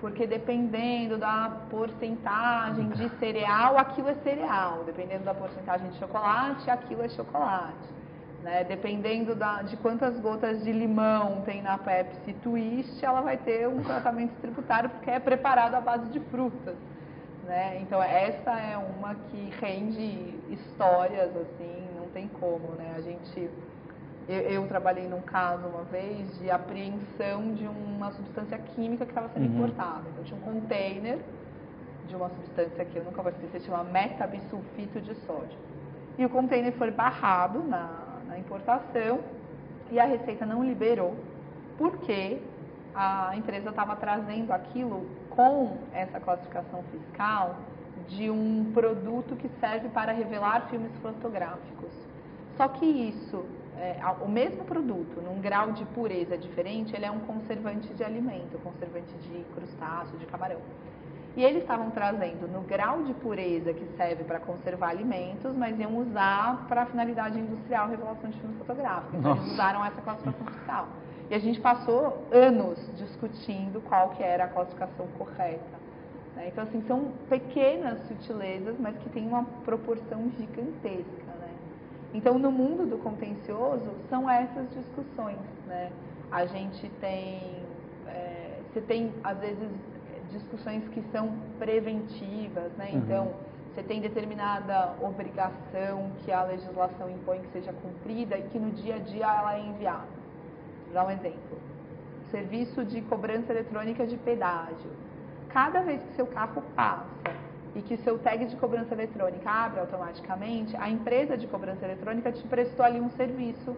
[0.00, 7.02] porque dependendo da porcentagem de cereal, aquilo é cereal, dependendo da porcentagem de chocolate, aquilo
[7.02, 7.90] é chocolate.
[8.44, 8.62] Né?
[8.62, 13.82] Dependendo da, de quantas gotas de limão tem na Pepsi Twist, ela vai ter um
[13.82, 16.76] tratamento tributário porque é preparado à base de frutas.
[17.44, 17.80] Né?
[17.80, 21.81] Então essa é uma que rende histórias assim
[22.12, 22.94] tem como, né?
[22.96, 23.50] A gente,
[24.28, 29.28] eu, eu, trabalhei num caso uma vez de apreensão de uma substância química que estava
[29.28, 29.56] sendo uhum.
[29.56, 30.02] importada.
[30.12, 31.18] Então tinha um container
[32.08, 35.58] de uma substância que eu nunca vou esquecer, chama metabisulfito de sódio.
[36.18, 39.20] E o container foi barrado na, na importação
[39.90, 41.16] e a Receita não liberou
[41.78, 42.38] porque
[42.94, 47.56] a empresa estava trazendo aquilo com essa classificação fiscal
[48.08, 51.92] de um produto que serve para revelar filmes fotográficos.
[52.56, 53.44] Só que isso,
[53.78, 58.58] é, o mesmo produto, num grau de pureza diferente, ele é um conservante de alimento,
[58.62, 60.60] conservante de crustáceo, de camarão.
[61.34, 65.96] E eles estavam trazendo no grau de pureza que serve para conservar alimentos, mas iam
[65.96, 69.16] usar para finalidade industrial revelação de filme fotográfico.
[69.16, 70.88] Então eles usaram essa classificação fiscal.
[71.30, 75.80] E a gente passou anos discutindo qual que era a classificação correta.
[76.36, 76.48] Né?
[76.48, 81.32] Então, assim, são pequenas sutilezas, mas que têm uma proporção gigantesca.
[81.40, 81.54] Né?
[82.14, 85.38] Então, no mundo do contencioso, são essas discussões.
[85.66, 85.90] Né?
[86.30, 87.40] A gente tem,
[88.06, 89.68] é, você tem, às vezes,
[90.32, 92.90] discussões que são preventivas, né?
[92.92, 92.98] Uhum.
[92.98, 93.32] Então,
[93.72, 98.96] você tem determinada obrigação que a legislação impõe que seja cumprida e que no dia
[98.96, 100.08] a dia ela é enviada.
[100.84, 101.58] Vou dar um exemplo.
[102.30, 104.90] Serviço de cobrança eletrônica de pedágio.
[105.52, 107.06] Cada vez que seu carro passa
[107.74, 112.42] e que seu tag de cobrança eletrônica abre automaticamente, a empresa de cobrança eletrônica te
[112.46, 113.76] prestou ali um serviço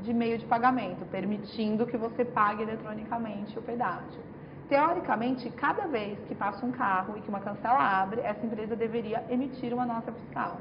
[0.00, 4.20] de meio de pagamento, permitindo que você pague eletronicamente o pedágio.
[4.68, 9.24] Teoricamente, cada vez que passa um carro e que uma cancela abre, essa empresa deveria
[9.30, 10.58] emitir uma nota fiscal.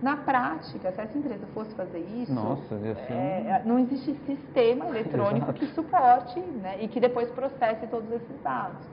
[0.00, 5.66] Na prática, se essa empresa fosse fazer isso, Nossa, é, não existe sistema eletrônico que
[5.68, 8.86] suporte né, e que depois processe todos esses dados.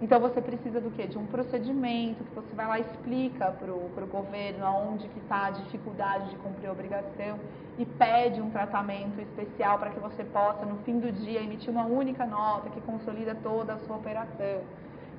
[0.00, 1.06] Então você precisa do quê?
[1.06, 5.46] De um procedimento que você vai lá e explica para o governo aonde que está
[5.46, 7.38] a dificuldade de cumprir a obrigação
[7.78, 11.84] e pede um tratamento especial para que você possa, no fim do dia, emitir uma
[11.84, 14.60] única nota que consolida toda a sua operação.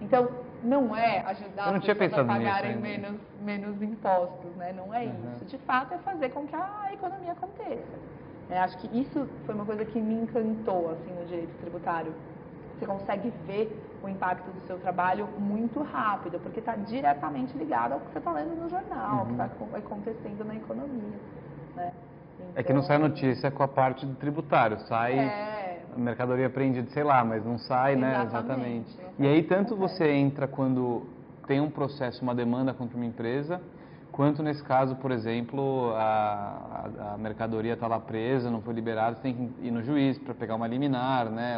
[0.01, 0.27] Então,
[0.63, 4.73] não é ajudar as pessoas a pagarem menos, menos impostos, né?
[4.73, 5.33] Não é uhum.
[5.35, 5.45] isso.
[5.45, 7.97] De fato, é fazer com que a economia aconteça.
[8.49, 12.13] É, acho que isso foi uma coisa que me encantou assim no direito tributário.
[12.77, 13.71] Você consegue ver
[14.03, 18.31] o impacto do seu trabalho muito rápido, porque está diretamente ligado ao que você está
[18.31, 19.75] lendo no jornal, ao que está uhum.
[19.75, 21.19] acontecendo na economia.
[21.75, 21.93] Né?
[22.39, 25.81] Então, é que não sai notícia com a parte do tributário, sai é...
[25.95, 28.17] mercadoria apreendida, sei lá, mas não sai, Exatamente.
[28.17, 28.25] né?
[28.25, 28.99] Exatamente.
[29.19, 31.03] E aí tanto você entra quando
[31.47, 33.61] tem um processo, uma demanda contra uma empresa,
[34.11, 39.15] quanto nesse caso, por exemplo, a, a, a mercadoria está lá presa, não foi liberada,
[39.15, 41.57] você tem que ir no juiz para pegar uma liminar, né?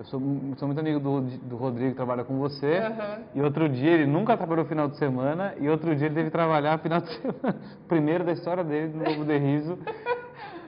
[0.00, 0.18] Eu sou,
[0.56, 2.78] sou muito amigo do, do Rodrigo, que trabalha com você.
[2.78, 3.24] Uhum.
[3.34, 5.54] E outro dia, ele nunca trabalhou final de semana.
[5.60, 7.60] E outro dia, ele teve que trabalhar final de semana.
[7.86, 9.78] Primeiro da história dele, no Globo de Riso.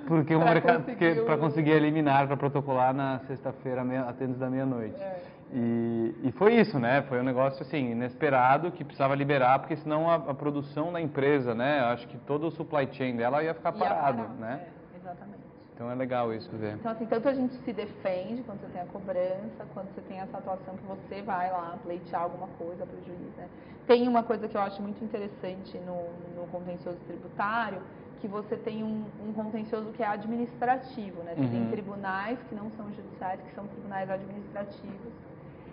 [0.06, 5.00] Porque para conseguir, conseguir eliminar, para protocolar na sexta-feira, até antes da meia-noite.
[5.00, 5.22] É.
[5.50, 7.00] E, e, foi isso, né?
[7.08, 11.54] Foi um negócio assim, inesperado, que precisava liberar, porque senão a, a produção da empresa,
[11.54, 11.80] né?
[11.80, 14.60] Acho que todo o supply chain dela ia ficar parado, ia parar, né?
[14.78, 14.81] É.
[15.74, 16.74] Então é legal isso ver.
[16.74, 20.20] Então, assim, tanto a gente se defende quando você tem a cobrança, quando você tem
[20.20, 23.34] essa atuação que você vai lá pleitear alguma coisa para o juiz.
[23.36, 23.48] Né?
[23.86, 27.82] Tem uma coisa que eu acho muito interessante no, no contencioso tributário,
[28.20, 31.34] que você tem um, um contencioso que é administrativo, né?
[31.34, 31.50] Você uhum.
[31.50, 35.12] tem tribunais que não são judiciais, que são tribunais administrativos.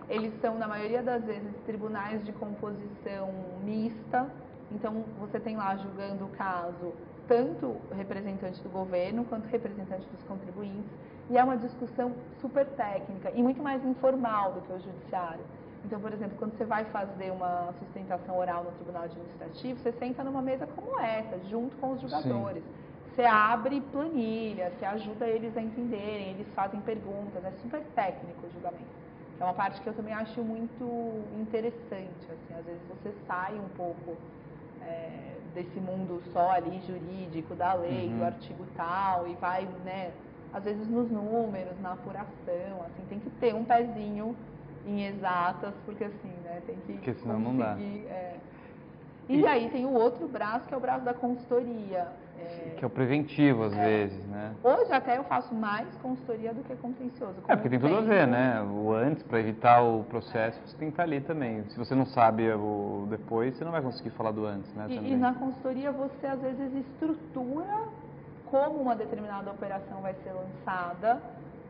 [0.09, 3.29] Eles são, na maioria das vezes, tribunais de composição
[3.63, 4.27] mista.
[4.71, 6.91] Então, você tem lá julgando o caso
[7.29, 10.91] tanto representante do governo quanto representante dos contribuintes.
[11.29, 12.11] E é uma discussão
[12.41, 15.45] super técnica e muito mais informal do que o judiciário.
[15.85, 20.23] Então, por exemplo, quando você vai fazer uma sustentação oral no tribunal administrativo, você senta
[20.23, 22.63] numa mesa como essa, junto com os julgadores.
[22.63, 23.15] Sim.
[23.15, 28.49] Você abre planilha, você ajuda eles a entenderem, eles fazem perguntas, é super técnico o
[28.51, 28.99] julgamento.
[29.39, 33.69] É uma parte que eu também acho muito interessante, assim, às vezes você sai um
[33.77, 34.17] pouco
[34.81, 38.17] é, desse mundo só ali jurídico, da lei, uhum.
[38.17, 40.11] do artigo tal, e vai, né,
[40.53, 44.35] às vezes nos números, na apuração, assim, tem que ter um pezinho
[44.85, 47.77] em exatas, porque assim, né, tem que porque senão não dá.
[47.79, 48.35] É.
[49.27, 52.07] E, e aí tem o outro braço, que é o braço da consultoria.
[52.39, 53.85] É, que é o preventivo, às é.
[53.85, 54.53] vezes, né?
[54.63, 57.35] Hoje até eu faço mais consultoria do que contencioso.
[57.47, 58.61] É, porque tem tudo a ver, né?
[58.61, 61.63] O antes, para evitar o processo, você tem que estar ali também.
[61.69, 64.87] Se você não sabe o depois, você não vai conseguir falar do antes, né?
[64.89, 67.87] E, e na consultoria você, às vezes, estrutura
[68.45, 71.21] como uma determinada operação vai ser lançada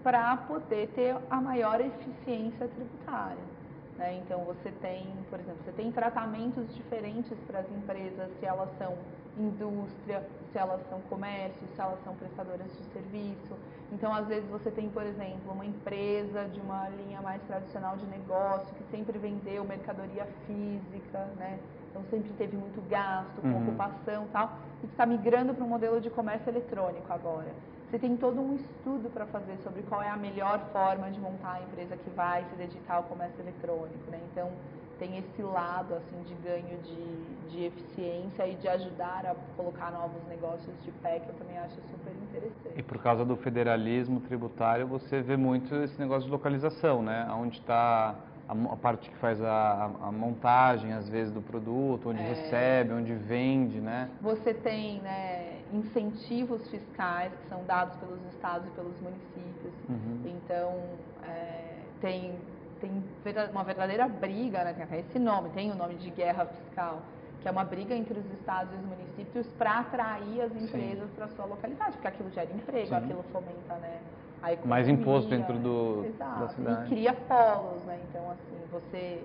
[0.03, 3.59] para poder ter a maior eficiência tributária.
[3.97, 4.21] Né?
[4.23, 8.95] Então, você tem, por exemplo, você tem tratamentos diferentes para as empresas, se elas são
[9.37, 13.55] indústria, se elas são comércio, se elas são prestadoras de serviço.
[13.91, 18.05] Então, às vezes, você tem, por exemplo, uma empresa de uma linha mais tradicional de
[18.05, 21.59] negócio que sempre vendeu mercadoria física, né?
[21.89, 23.63] Então, sempre teve muito gasto com uhum.
[23.63, 27.51] ocupação e tal, e está migrando para um modelo de comércio eletrônico agora.
[27.89, 31.53] Você tem todo um estudo para fazer sobre qual é a melhor forma de montar
[31.53, 34.19] a empresa que vai se dedicar ao comércio eletrônico, né?
[34.31, 34.51] Então,
[34.99, 40.21] tem esse lado assim de ganho de, de eficiência e de ajudar a colocar novos
[40.27, 42.77] negócios de pé que eu também acho super interessante.
[42.77, 47.27] E por causa do federalismo tributário você vê muito esse negócio de localização, né?
[47.31, 48.15] Onde está
[48.49, 52.29] a, parte que faz a, a, montagem, às vezes, do produto, onde é.
[52.29, 54.09] recebe, onde vende, né?
[54.21, 59.73] Você tem né, incentivos fiscais que são dados pelos estados e pelos municípios.
[59.87, 60.21] Uhum.
[60.25, 60.81] Então,
[61.27, 62.33] é, tem,
[62.79, 63.03] tem
[63.51, 67.01] uma verdadeira briga, né, tem esse nome, tem o nome de guerra fiscal,
[67.41, 71.27] que é uma briga entre os estados e os municípios para atrair as empresas para
[71.29, 72.95] sua localidade, porque aquilo gera emprego, Sim.
[72.95, 73.99] aquilo fomenta né,
[74.41, 74.69] a economia.
[74.69, 76.85] Mais imposto dentro do, exato, da cidade.
[76.85, 77.99] E cria polos, né?
[78.09, 79.23] Então, assim, você,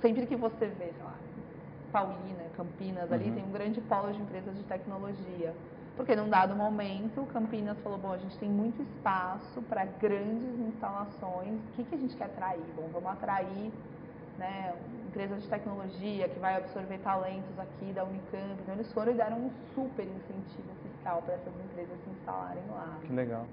[0.00, 1.14] sempre que você vê, sei lá,
[1.92, 3.34] Paulina, Campinas, ali uhum.
[3.34, 5.54] tem um grande polo de empresas de tecnologia.
[5.96, 11.54] Porque num dado momento, Campinas falou, bom, a gente tem muito espaço para grandes instalações,
[11.54, 12.62] o que, que a gente quer atrair?
[12.74, 13.70] Bom, vamos atrair
[14.38, 14.74] né,
[15.06, 18.56] empresas de tecnologia que vai absorver talentos aqui da Unicamp.
[18.62, 22.98] Então eles foram e deram um super incentivo fiscal para essas empresas se instalarem lá.
[23.02, 23.44] Que legal.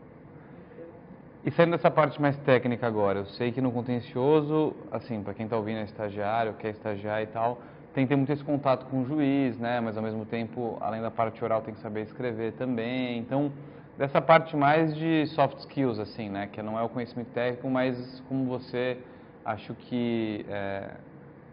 [1.44, 5.46] E saindo dessa parte mais técnica agora, eu sei que no contencioso, assim, para quem
[5.46, 7.60] está ouvindo é estagiário, quer estagiar e tal,
[8.00, 9.82] tem que ter muito esse contato com o juiz, né?
[9.82, 13.18] Mas ao mesmo tempo, além da parte oral, tem que saber escrever também.
[13.18, 13.52] Então,
[13.98, 16.48] dessa parte mais de soft skills, assim, né?
[16.48, 18.98] Que não é o conhecimento técnico, mas como você,
[19.44, 20.92] acho que é,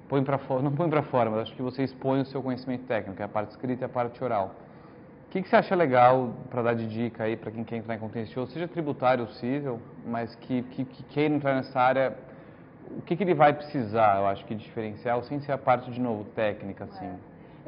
[0.09, 2.85] põe para fora, não põe para fora, mas acho que você expõe o seu conhecimento
[2.87, 4.55] técnico, que é a parte escrita e a parte oral.
[5.27, 7.97] O que, que você acha legal para dar de dica aí para quem quer entrar
[7.97, 12.17] em contencioso, seja tributário ou civil, mas que, que, que queira entrar nessa área,
[12.97, 16.01] o que, que ele vai precisar, eu acho que diferencial, sem ser a parte, de
[16.01, 17.07] novo, técnica, assim?
[17.07, 17.17] É.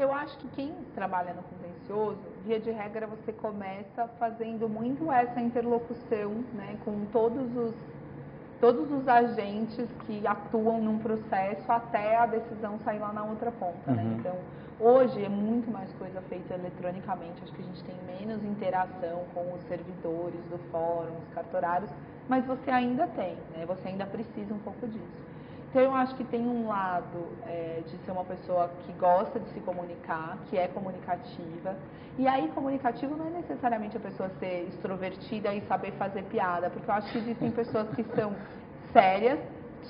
[0.03, 5.41] Eu acho que quem trabalha no contencioso, via de regra, você começa fazendo muito essa
[5.41, 7.75] interlocução né, com todos os,
[8.61, 13.91] todos os agentes que atuam num processo até a decisão sair lá na outra ponta.
[13.91, 14.03] Né?
[14.03, 14.09] Uhum.
[14.09, 14.17] Né?
[14.21, 14.37] Então,
[14.81, 19.53] Hoje é muito mais coisa feita eletronicamente, acho que a gente tem menos interação com
[19.53, 21.91] os servidores do fórum, os cartorários,
[22.29, 23.65] mas você ainda tem, né?
[23.67, 25.29] você ainda precisa um pouco disso.
[25.71, 29.51] Então eu acho que tem um lado é, de ser uma pessoa que gosta de
[29.51, 31.77] se comunicar, que é comunicativa.
[32.17, 36.91] E aí comunicativo não é necessariamente a pessoa ser extrovertida e saber fazer piada, porque
[36.91, 38.35] eu acho que existem pessoas que são
[38.93, 39.39] sérias,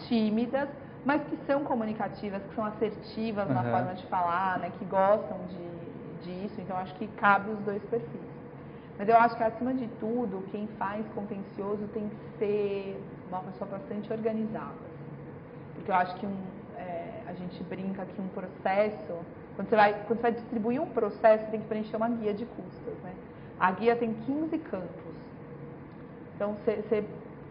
[0.09, 0.69] tímidas,
[1.05, 3.55] mas que são comunicativas, que são assertivas uhum.
[3.55, 6.61] na forma de falar, né, que gostam de, disso.
[6.61, 8.38] Então, acho que cabe os dois perfis.
[8.99, 13.71] Mas eu acho que, acima de tudo, quem faz contencioso tem que ser uma pessoa
[13.71, 14.89] bastante organizada.
[15.75, 16.37] Porque eu acho que um,
[16.77, 19.15] é, a gente brinca que um processo,
[19.55, 22.35] quando você, vai, quando você vai distribuir um processo, você tem que preencher uma guia
[22.35, 22.95] de custas.
[23.05, 23.13] Né?
[23.61, 25.15] A guia tem 15 campos.
[26.35, 27.05] Então, você, você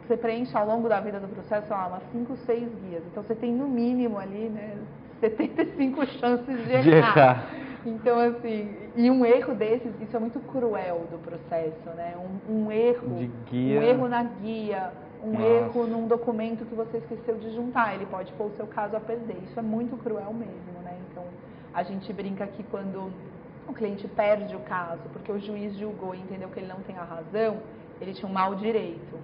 [0.08, 3.04] você preenche ao longo da vida do processo, lá, umas 5, 6 guias.
[3.12, 4.76] Então você tem no mínimo ali, né,
[5.20, 6.82] 75 chances de errar.
[6.82, 7.46] De errar.
[7.88, 12.16] Então, assim, e um erro desses, isso é muito cruel do processo, né?
[12.18, 14.92] Um, um erro, um erro na guia,
[15.24, 15.46] um Nossa.
[15.46, 19.00] erro num documento que você esqueceu de juntar, ele pode pôr o seu caso a
[19.00, 19.38] perder.
[19.46, 20.98] Isso é muito cruel mesmo, né?
[21.10, 21.24] Então,
[21.74, 23.10] a gente brinca que quando
[23.68, 26.98] o cliente perde o caso, porque o juiz julgou e entendeu que ele não tem
[26.98, 27.58] a razão,
[28.02, 29.18] ele tinha um mau direito.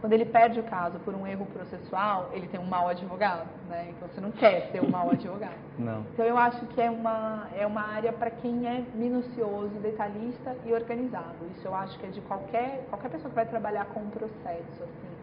[0.00, 3.88] Quando ele perde o caso por um erro processual, ele tem um mau advogado, né?
[3.90, 5.56] Então você não quer ser um mau advogado.
[5.78, 6.00] Não.
[6.12, 10.72] Então eu acho que é uma, é uma área para quem é minucioso, detalhista e
[10.72, 11.36] organizado.
[11.56, 14.82] Isso eu acho que é de qualquer, qualquer pessoa que vai trabalhar com um processo,
[14.82, 15.16] assim.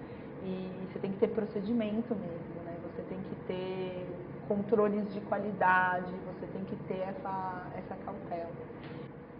[0.43, 2.75] E você tem que ter procedimento mesmo, né?
[2.91, 4.07] Você tem que ter
[4.47, 8.51] controles de qualidade, você tem que ter essa, essa cautela.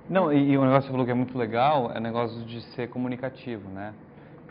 [0.10, 2.42] Não, e, e o negócio que você falou que é muito legal é o negócio
[2.46, 3.94] de ser comunicativo, né?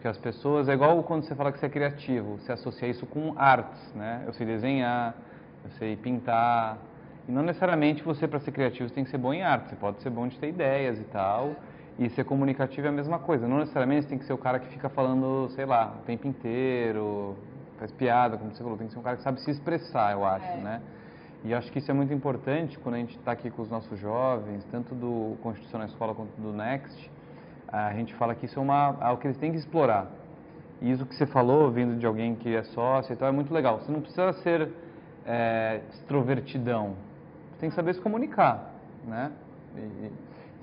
[0.02, 3.06] Porque as pessoas, é igual quando você fala que você é criativo, você associa isso
[3.06, 4.24] com artes, né?
[4.26, 5.14] Eu sei desenhar,
[5.64, 6.76] eu sei pintar.
[7.28, 9.70] E não necessariamente você, para ser criativo, você tem que ser bom em arte.
[9.70, 11.54] Você pode ser bom de ter ideias e tal.
[12.00, 13.46] E ser comunicativo é a mesma coisa.
[13.46, 16.26] Não necessariamente você tem que ser o cara que fica falando, sei lá, o tempo
[16.26, 17.36] inteiro,
[17.78, 18.76] faz piada, como você falou.
[18.76, 20.56] Tem que ser um cara que sabe se expressar, eu acho, é.
[20.56, 20.82] né?
[21.44, 24.00] E acho que isso é muito importante quando a gente está aqui com os nossos
[24.00, 27.08] jovens, tanto do Constituição na Escola quanto do Next,
[27.72, 30.06] a gente fala que isso é uma, algo que eles têm que explorar.
[30.80, 33.52] E isso que você falou, vindo de alguém que é sócio e tal, é muito
[33.54, 33.78] legal.
[33.78, 34.68] Você não precisa ser
[35.24, 36.94] é, extrovertidão.
[37.52, 38.74] Você tem que saber se comunicar,
[39.06, 39.30] né?
[39.76, 40.12] E, e,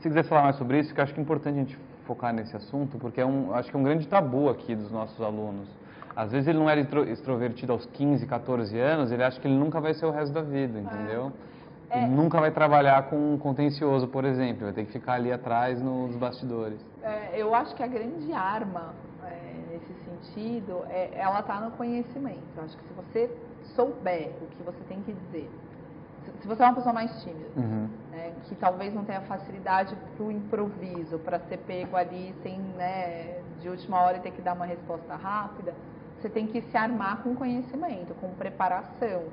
[0.02, 2.34] se quiser falar mais sobre isso, que eu acho que é importante a gente focar
[2.34, 5.68] nesse assunto, porque é um, acho que é um grande tabu aqui dos nossos alunos.
[6.16, 9.80] Às vezes ele não era extrovertido aos 15, 14 anos, ele acha que ele nunca
[9.80, 11.32] vai ser o resto da vida, entendeu?
[11.34, 11.59] Ah.
[11.90, 12.06] É.
[12.06, 16.16] nunca vai trabalhar com um contencioso, por exemplo, vai ter que ficar ali atrás nos
[16.16, 16.80] bastidores.
[17.02, 22.44] É, eu acho que a grande arma é, nesse sentido, é, ela está no conhecimento.
[22.56, 23.32] Eu acho que se você
[23.76, 25.50] souber o que você tem que dizer,
[26.26, 27.90] se, se você é uma pessoa mais tímida, uhum.
[28.12, 33.42] né, que talvez não tenha facilidade para o improviso, para ser pego ali sem, né,
[33.62, 35.74] de última hora e ter que dar uma resposta rápida,
[36.20, 39.24] você tem que se armar com conhecimento, com preparação,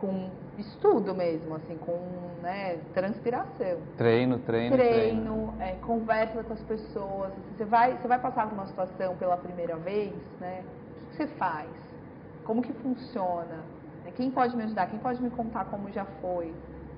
[0.00, 0.30] com
[0.62, 1.98] estudo mesmo, assim, com
[2.42, 3.78] né, transpiração.
[3.96, 4.76] Treino, treino, treino.
[4.76, 7.32] Treino, é, conversa com as pessoas.
[7.56, 10.62] Você vai, você vai passar por uma situação pela primeira vez, né?
[11.02, 11.68] O que você faz?
[12.44, 13.60] Como que funciona?
[14.16, 14.86] Quem pode me ajudar?
[14.86, 16.52] Quem pode me contar como já foi?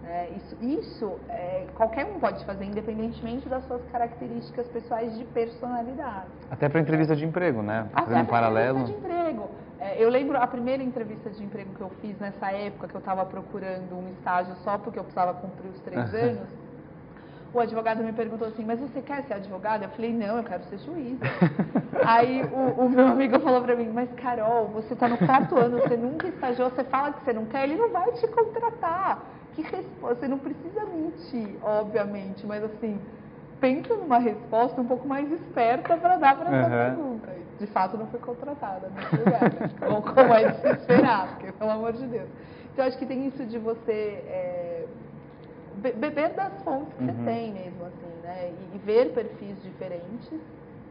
[0.06, 6.26] É, isso, isso é, qualquer um pode fazer, independentemente das suas características pessoais de personalidade.
[6.50, 7.88] Até para entrevista de emprego, né?
[7.94, 8.80] Até um paralelo.
[8.80, 9.48] Entrevista de emprego.
[9.84, 13.00] É, eu lembro a primeira entrevista de emprego que eu fiz nessa época, que eu
[13.00, 16.48] estava procurando um estágio só porque eu precisava cumprir os três anos.
[17.52, 19.82] o advogado me perguntou assim, mas você quer ser advogado?
[19.82, 21.20] Eu falei, não, eu quero ser juíza.
[22.02, 25.78] Aí o, o, meu amigo falou para mim, mas Carol, você está no quarto ano,
[25.78, 29.22] você nunca estagiou, você fala que você não quer, ele não vai te contratar
[29.54, 30.16] que resposta?
[30.16, 32.98] Você não precisa mentir, obviamente, mas assim,
[33.60, 36.96] pensa numa resposta um pouco mais esperta para dar para essa uhum.
[36.96, 37.43] pergunta.
[37.58, 39.70] De fato, não foi contratada nesse lugar, né?
[39.78, 42.28] Como é de se esperar, porque, pelo amor de Deus.
[42.72, 43.92] Então, acho que tem isso de você
[44.26, 44.86] é,
[45.76, 47.14] beber das fontes que uhum.
[47.14, 48.52] você tem mesmo, assim, né?
[48.72, 50.40] E, e ver perfis diferentes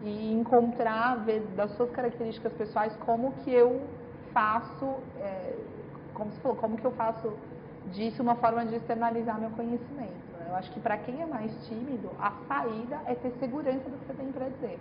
[0.03, 3.81] e encontrar, ver das suas características pessoais como que eu
[4.33, 5.55] faço, é,
[6.13, 7.33] como você falou, como que eu faço
[7.91, 10.23] disso uma forma de externalizar meu conhecimento.
[10.39, 10.47] Né?
[10.49, 14.05] Eu acho que para quem é mais tímido, a saída é ter segurança do que
[14.05, 14.79] você tem para dizer.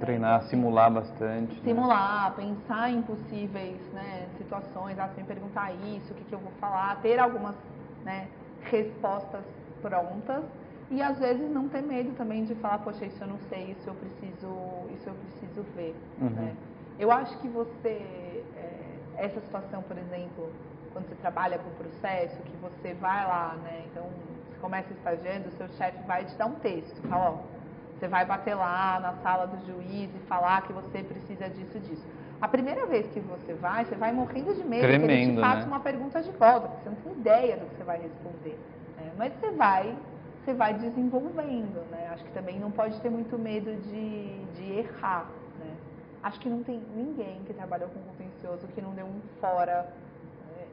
[0.00, 1.54] Treinar, simular bastante.
[1.54, 1.60] Né?
[1.62, 2.36] Simular, né?
[2.36, 6.52] pensar em possíveis né, situações, ah, se me perguntar isso, o que, que eu vou
[6.60, 7.54] falar, ter algumas
[8.02, 8.26] né,
[8.62, 9.44] respostas
[9.82, 10.42] prontas
[10.90, 13.88] e às vezes não ter medo também de falar, poxa, isso eu não sei, isso
[13.88, 14.48] eu preciso,
[14.94, 15.94] isso eu preciso ver.
[16.20, 16.30] Uhum.
[16.30, 16.56] Né?
[16.98, 20.50] Eu acho que você, é, essa situação, por exemplo,
[20.92, 23.84] quando você trabalha com processo, que você vai lá, né?
[23.90, 27.59] Então, você começa estagiando, o seu chefe vai te dar um texto, fala, ó,
[28.00, 32.06] você vai bater lá na sala do juiz e falar que você precisa disso disso.
[32.40, 35.40] A primeira vez que você vai, você vai morrendo de medo Tremendo, que ele te
[35.40, 35.66] faça né?
[35.66, 38.58] uma pergunta de volta, porque você não tem ideia do que você vai responder.
[38.96, 39.12] Né?
[39.18, 39.94] Mas você vai,
[40.42, 42.08] você vai desenvolvendo, né?
[42.14, 45.26] Acho que também não pode ter muito medo de, de errar,
[45.58, 45.74] né?
[46.22, 49.86] Acho que não tem ninguém que trabalhou com contencioso que não deu um fora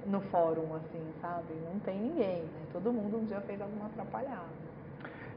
[0.05, 1.53] no fórum, assim, sabe?
[1.65, 2.61] Não tem ninguém, né?
[2.71, 4.67] Todo mundo um dia fez alguma atrapalhada.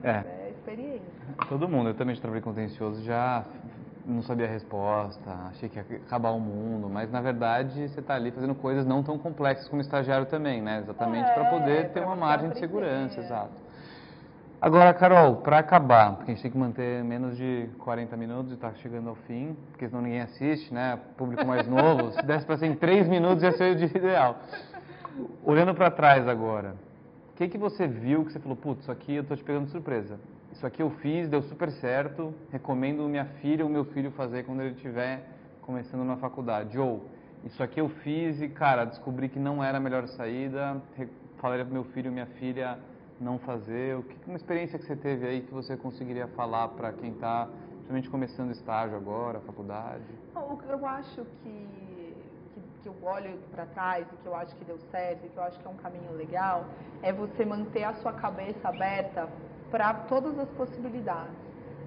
[0.02, 0.10] É.
[0.10, 1.02] é experiência.
[1.48, 1.90] Todo mundo.
[1.90, 3.44] Eu também trabalhei contencioso, já
[4.04, 8.14] não sabia a resposta, achei que ia acabar o mundo, mas na verdade você está
[8.14, 10.78] ali fazendo coisas não tão complexas como estagiário também, né?
[10.78, 13.70] Exatamente é, para poder ter uma margem de segurança, exato.
[14.60, 18.54] Agora, Carol, para acabar, porque a gente tem que manter menos de 40 minutos e
[18.54, 20.98] está chegando ao fim, porque senão ninguém assiste, né?
[21.16, 24.36] Público mais novo, se desse para ser em 3 minutos ia ser o ideal.
[25.44, 26.74] Olhando para trás agora,
[27.40, 29.70] que, que você viu que você falou, putz, isso aqui eu estou te pegando de
[29.70, 30.20] surpresa.
[30.52, 34.60] Isso aqui eu fiz, deu super certo, recomendo minha filha ou meu filho fazer quando
[34.60, 35.26] ele estiver
[35.62, 36.78] começando na faculdade.
[36.78, 37.02] Ou,
[37.42, 40.82] isso aqui eu fiz e, cara, descobri que não era a melhor saída,
[41.38, 42.78] falei para meu filho ou minha filha
[43.18, 43.96] não fazer?
[43.96, 47.48] O que uma experiência que você teve aí que você conseguiria falar para quem está
[47.88, 50.04] principalmente começando estágio agora, faculdade?
[50.68, 51.66] Eu acho que,
[52.82, 55.42] que, eu olho para trás e que eu acho que deu certo e que eu
[55.42, 56.64] acho que é um caminho legal
[57.02, 59.28] é você manter a sua cabeça aberta
[59.70, 61.34] para todas as possibilidades.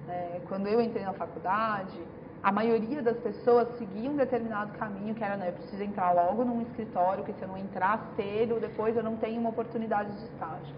[0.08, 1.98] É, quando eu entrei na faculdade,
[2.42, 6.44] a maioria das pessoas seguia um determinado caminho, que era, né, eu preciso entrar logo
[6.44, 10.24] num escritório, que se eu não entrar cedo, depois eu não tenho uma oportunidade de
[10.24, 10.74] estágio.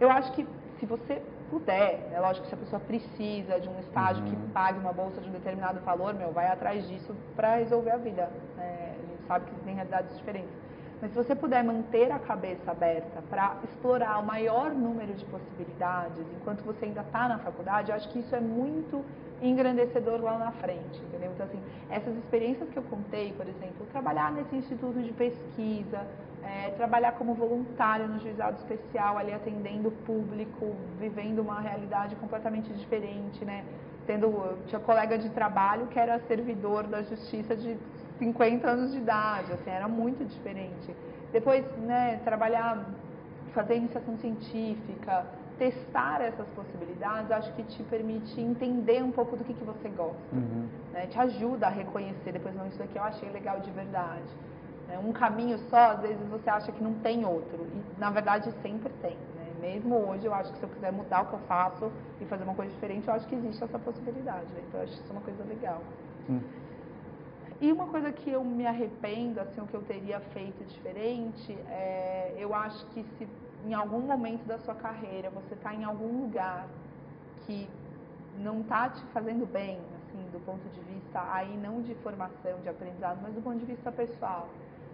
[0.00, 0.46] Eu acho que
[0.78, 4.30] se você puder, é lógico que se a pessoa precisa de um estágio uhum.
[4.30, 7.96] que pague uma bolsa de um determinado valor, meu, vai atrás disso para resolver a
[7.98, 8.30] vida.
[8.58, 8.89] É, gente
[9.30, 10.50] sabe que tem realidades diferentes.
[11.00, 16.26] Mas se você puder manter a cabeça aberta para explorar o maior número de possibilidades
[16.36, 19.02] enquanto você ainda está na faculdade, eu acho que isso é muito
[19.40, 21.30] engrandecedor lá na frente, entendeu?
[21.32, 26.06] Então, assim, essas experiências que eu contei, por exemplo, trabalhar nesse instituto de pesquisa,
[26.42, 32.70] é, trabalhar como voluntário no juizado especial, ali atendendo o público, vivendo uma realidade completamente
[32.74, 33.64] diferente, né?
[34.06, 37.78] Tendo, tinha colega de trabalho que era servidor da justiça de
[38.20, 40.94] 50 anos de idade, assim, era muito diferente.
[41.32, 42.86] Depois, né, trabalhar,
[43.52, 45.26] fazer iniciação científica,
[45.58, 50.16] testar essas possibilidades, acho que te permite entender um pouco do que, que você gosta.
[50.32, 50.68] Uhum.
[50.92, 51.06] Né?
[51.06, 54.30] Te ajuda a reconhecer, depois, não, isso daqui eu achei legal de verdade.
[54.88, 54.98] Né?
[54.98, 57.66] Um caminho só, às vezes você acha que não tem outro.
[57.74, 59.16] E, na verdade, sempre tem.
[59.36, 59.46] Né?
[59.60, 62.44] Mesmo hoje, eu acho que se eu quiser mudar o que eu faço e fazer
[62.44, 64.46] uma coisa diferente, eu acho que existe essa possibilidade.
[64.54, 64.62] Né?
[64.66, 65.82] Então, eu acho isso uma coisa legal.
[66.28, 66.40] Hum.
[67.60, 72.34] E uma coisa que eu me arrependo, assim, o que eu teria feito diferente, é,
[72.38, 73.28] eu acho que se
[73.66, 76.66] em algum momento da sua carreira você está em algum lugar
[77.44, 77.68] que
[78.38, 82.68] não está te fazendo bem, assim, do ponto de vista, aí não de formação, de
[82.70, 84.48] aprendizado, mas do ponto de vista pessoal.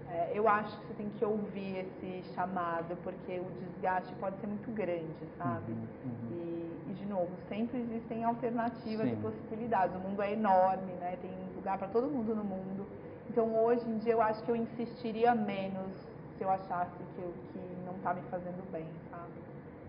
[0.08, 4.46] É, eu acho que você tem que ouvir esse chamado, porque o desgaste pode ser
[4.46, 5.72] muito grande, sabe?
[5.72, 6.30] Uhum, uhum.
[6.30, 9.12] E, e, de novo, sempre existem alternativas Sim.
[9.12, 9.96] e possibilidades.
[9.96, 11.18] O mundo é enorme, né?
[11.20, 12.86] Tem para todo mundo no mundo.
[13.28, 15.92] Então, hoje em dia, eu acho que eu insistiria menos
[16.38, 19.32] se eu achasse que, eu, que não está me fazendo bem, sabe?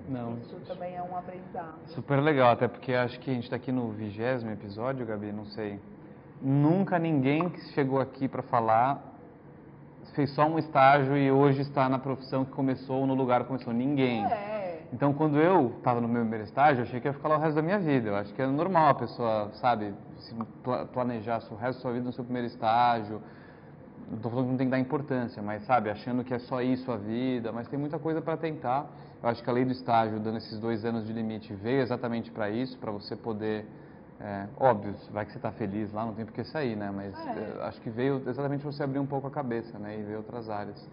[0.09, 0.37] Não.
[0.37, 1.75] Isso também é um aprendizado.
[1.87, 5.45] Super legal, até porque acho que a gente está aqui no vigésimo episódio, Gabi, não
[5.45, 5.79] sei.
[6.41, 9.17] Nunca ninguém que chegou aqui para falar
[10.17, 13.71] fez só um estágio e hoje está na profissão que começou, no lugar que começou.
[13.71, 14.25] Ninguém.
[14.25, 14.56] É.
[14.93, 17.39] Então, quando eu estava no meu primeiro estágio, eu achei que ia ficar lá o
[17.39, 18.09] resto da minha vida.
[18.09, 20.33] Eu acho que é normal a pessoa, sabe, se
[20.93, 23.21] planejar o resto da sua vida no seu primeiro estágio.
[24.09, 26.61] Não estou falando que não tem que dar importância, mas, sabe, achando que é só
[26.61, 27.51] isso a vida.
[27.51, 28.85] Mas tem muita coisa para tentar.
[29.21, 32.31] Eu acho que a lei do estágio, dando esses dois anos de limite, veio exatamente
[32.31, 33.65] para isso, para você poder
[34.19, 36.91] é, óbvio, vai que você está feliz lá, não tem por que sair, né?
[36.91, 37.59] Mas é.
[37.59, 39.99] é, acho que veio exatamente para você abrir um pouco a cabeça, né?
[39.99, 40.87] E ver outras áreas.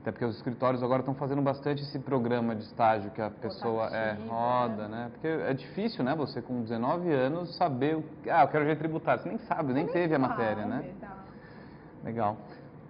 [0.00, 3.86] Até porque os escritórios agora estão fazendo bastante esse programa de estágio que a pessoa
[3.94, 5.10] é, roda, né?
[5.12, 6.14] Porque é difícil, né?
[6.14, 9.22] Você com 19 anos saber, o, ah, eu quero jeito tributário.
[9.22, 10.90] Você nem sabe, nem teve a matéria, né?
[12.02, 12.38] Legal.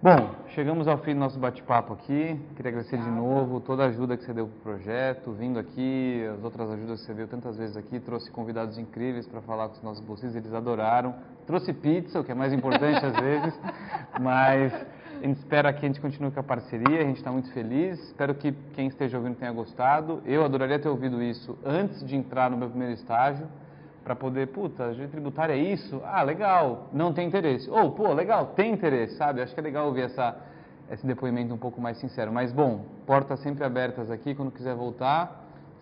[0.01, 2.39] Bom, chegamos ao fim do nosso bate-papo aqui.
[2.55, 6.25] Queria agradecer de novo toda a ajuda que você deu para o projeto, vindo aqui,
[6.33, 9.75] as outras ajudas que você veio tantas vezes aqui, trouxe convidados incríveis para falar com
[9.75, 11.13] os nossos bolsistas, eles adoraram.
[11.45, 13.59] Trouxe pizza, o que é mais importante às vezes,
[14.19, 14.73] mas
[15.21, 17.99] a gente espera que a gente continue com a parceria, a gente está muito feliz.
[18.07, 20.19] Espero que quem esteja ouvindo tenha gostado.
[20.25, 23.47] Eu adoraria ter ouvido isso antes de entrar no meu primeiro estágio
[24.03, 26.01] para poder, puta, a tributária é isso?
[26.03, 27.69] Ah, legal, não tem interesse.
[27.69, 29.43] Ou, oh, pô, legal, tem interesse, sabe?
[29.43, 30.35] Acho que é legal ouvir essa,
[30.89, 32.33] esse depoimento um pouco mais sincero.
[32.33, 35.40] Mas, bom, portas sempre abertas aqui, quando quiser voltar,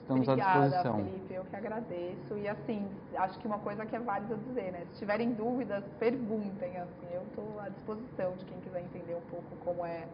[0.10, 0.96] estamos Obrigada, à disposição.
[0.96, 2.38] Felipe, eu que agradeço.
[2.38, 4.84] E, assim, acho que uma coisa que é válida dizer, né?
[4.92, 9.56] Se tiverem dúvidas, perguntem, assim, eu estou à disposição de quem quiser entender um pouco
[9.64, 10.06] como é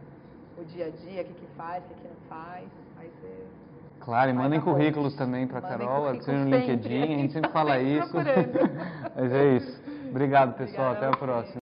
[0.58, 2.66] o dia a dia, o que, que faz, o que, que não faz.
[2.98, 3.46] Aí você
[4.02, 7.80] Claro, e mandem currículos também para a Carol, adicione no LinkedIn, a gente sempre fala
[7.80, 8.14] isso.
[9.16, 9.82] Mas é isso.
[10.10, 10.92] Obrigado, pessoal.
[10.92, 11.62] Obrigada Até a próxima.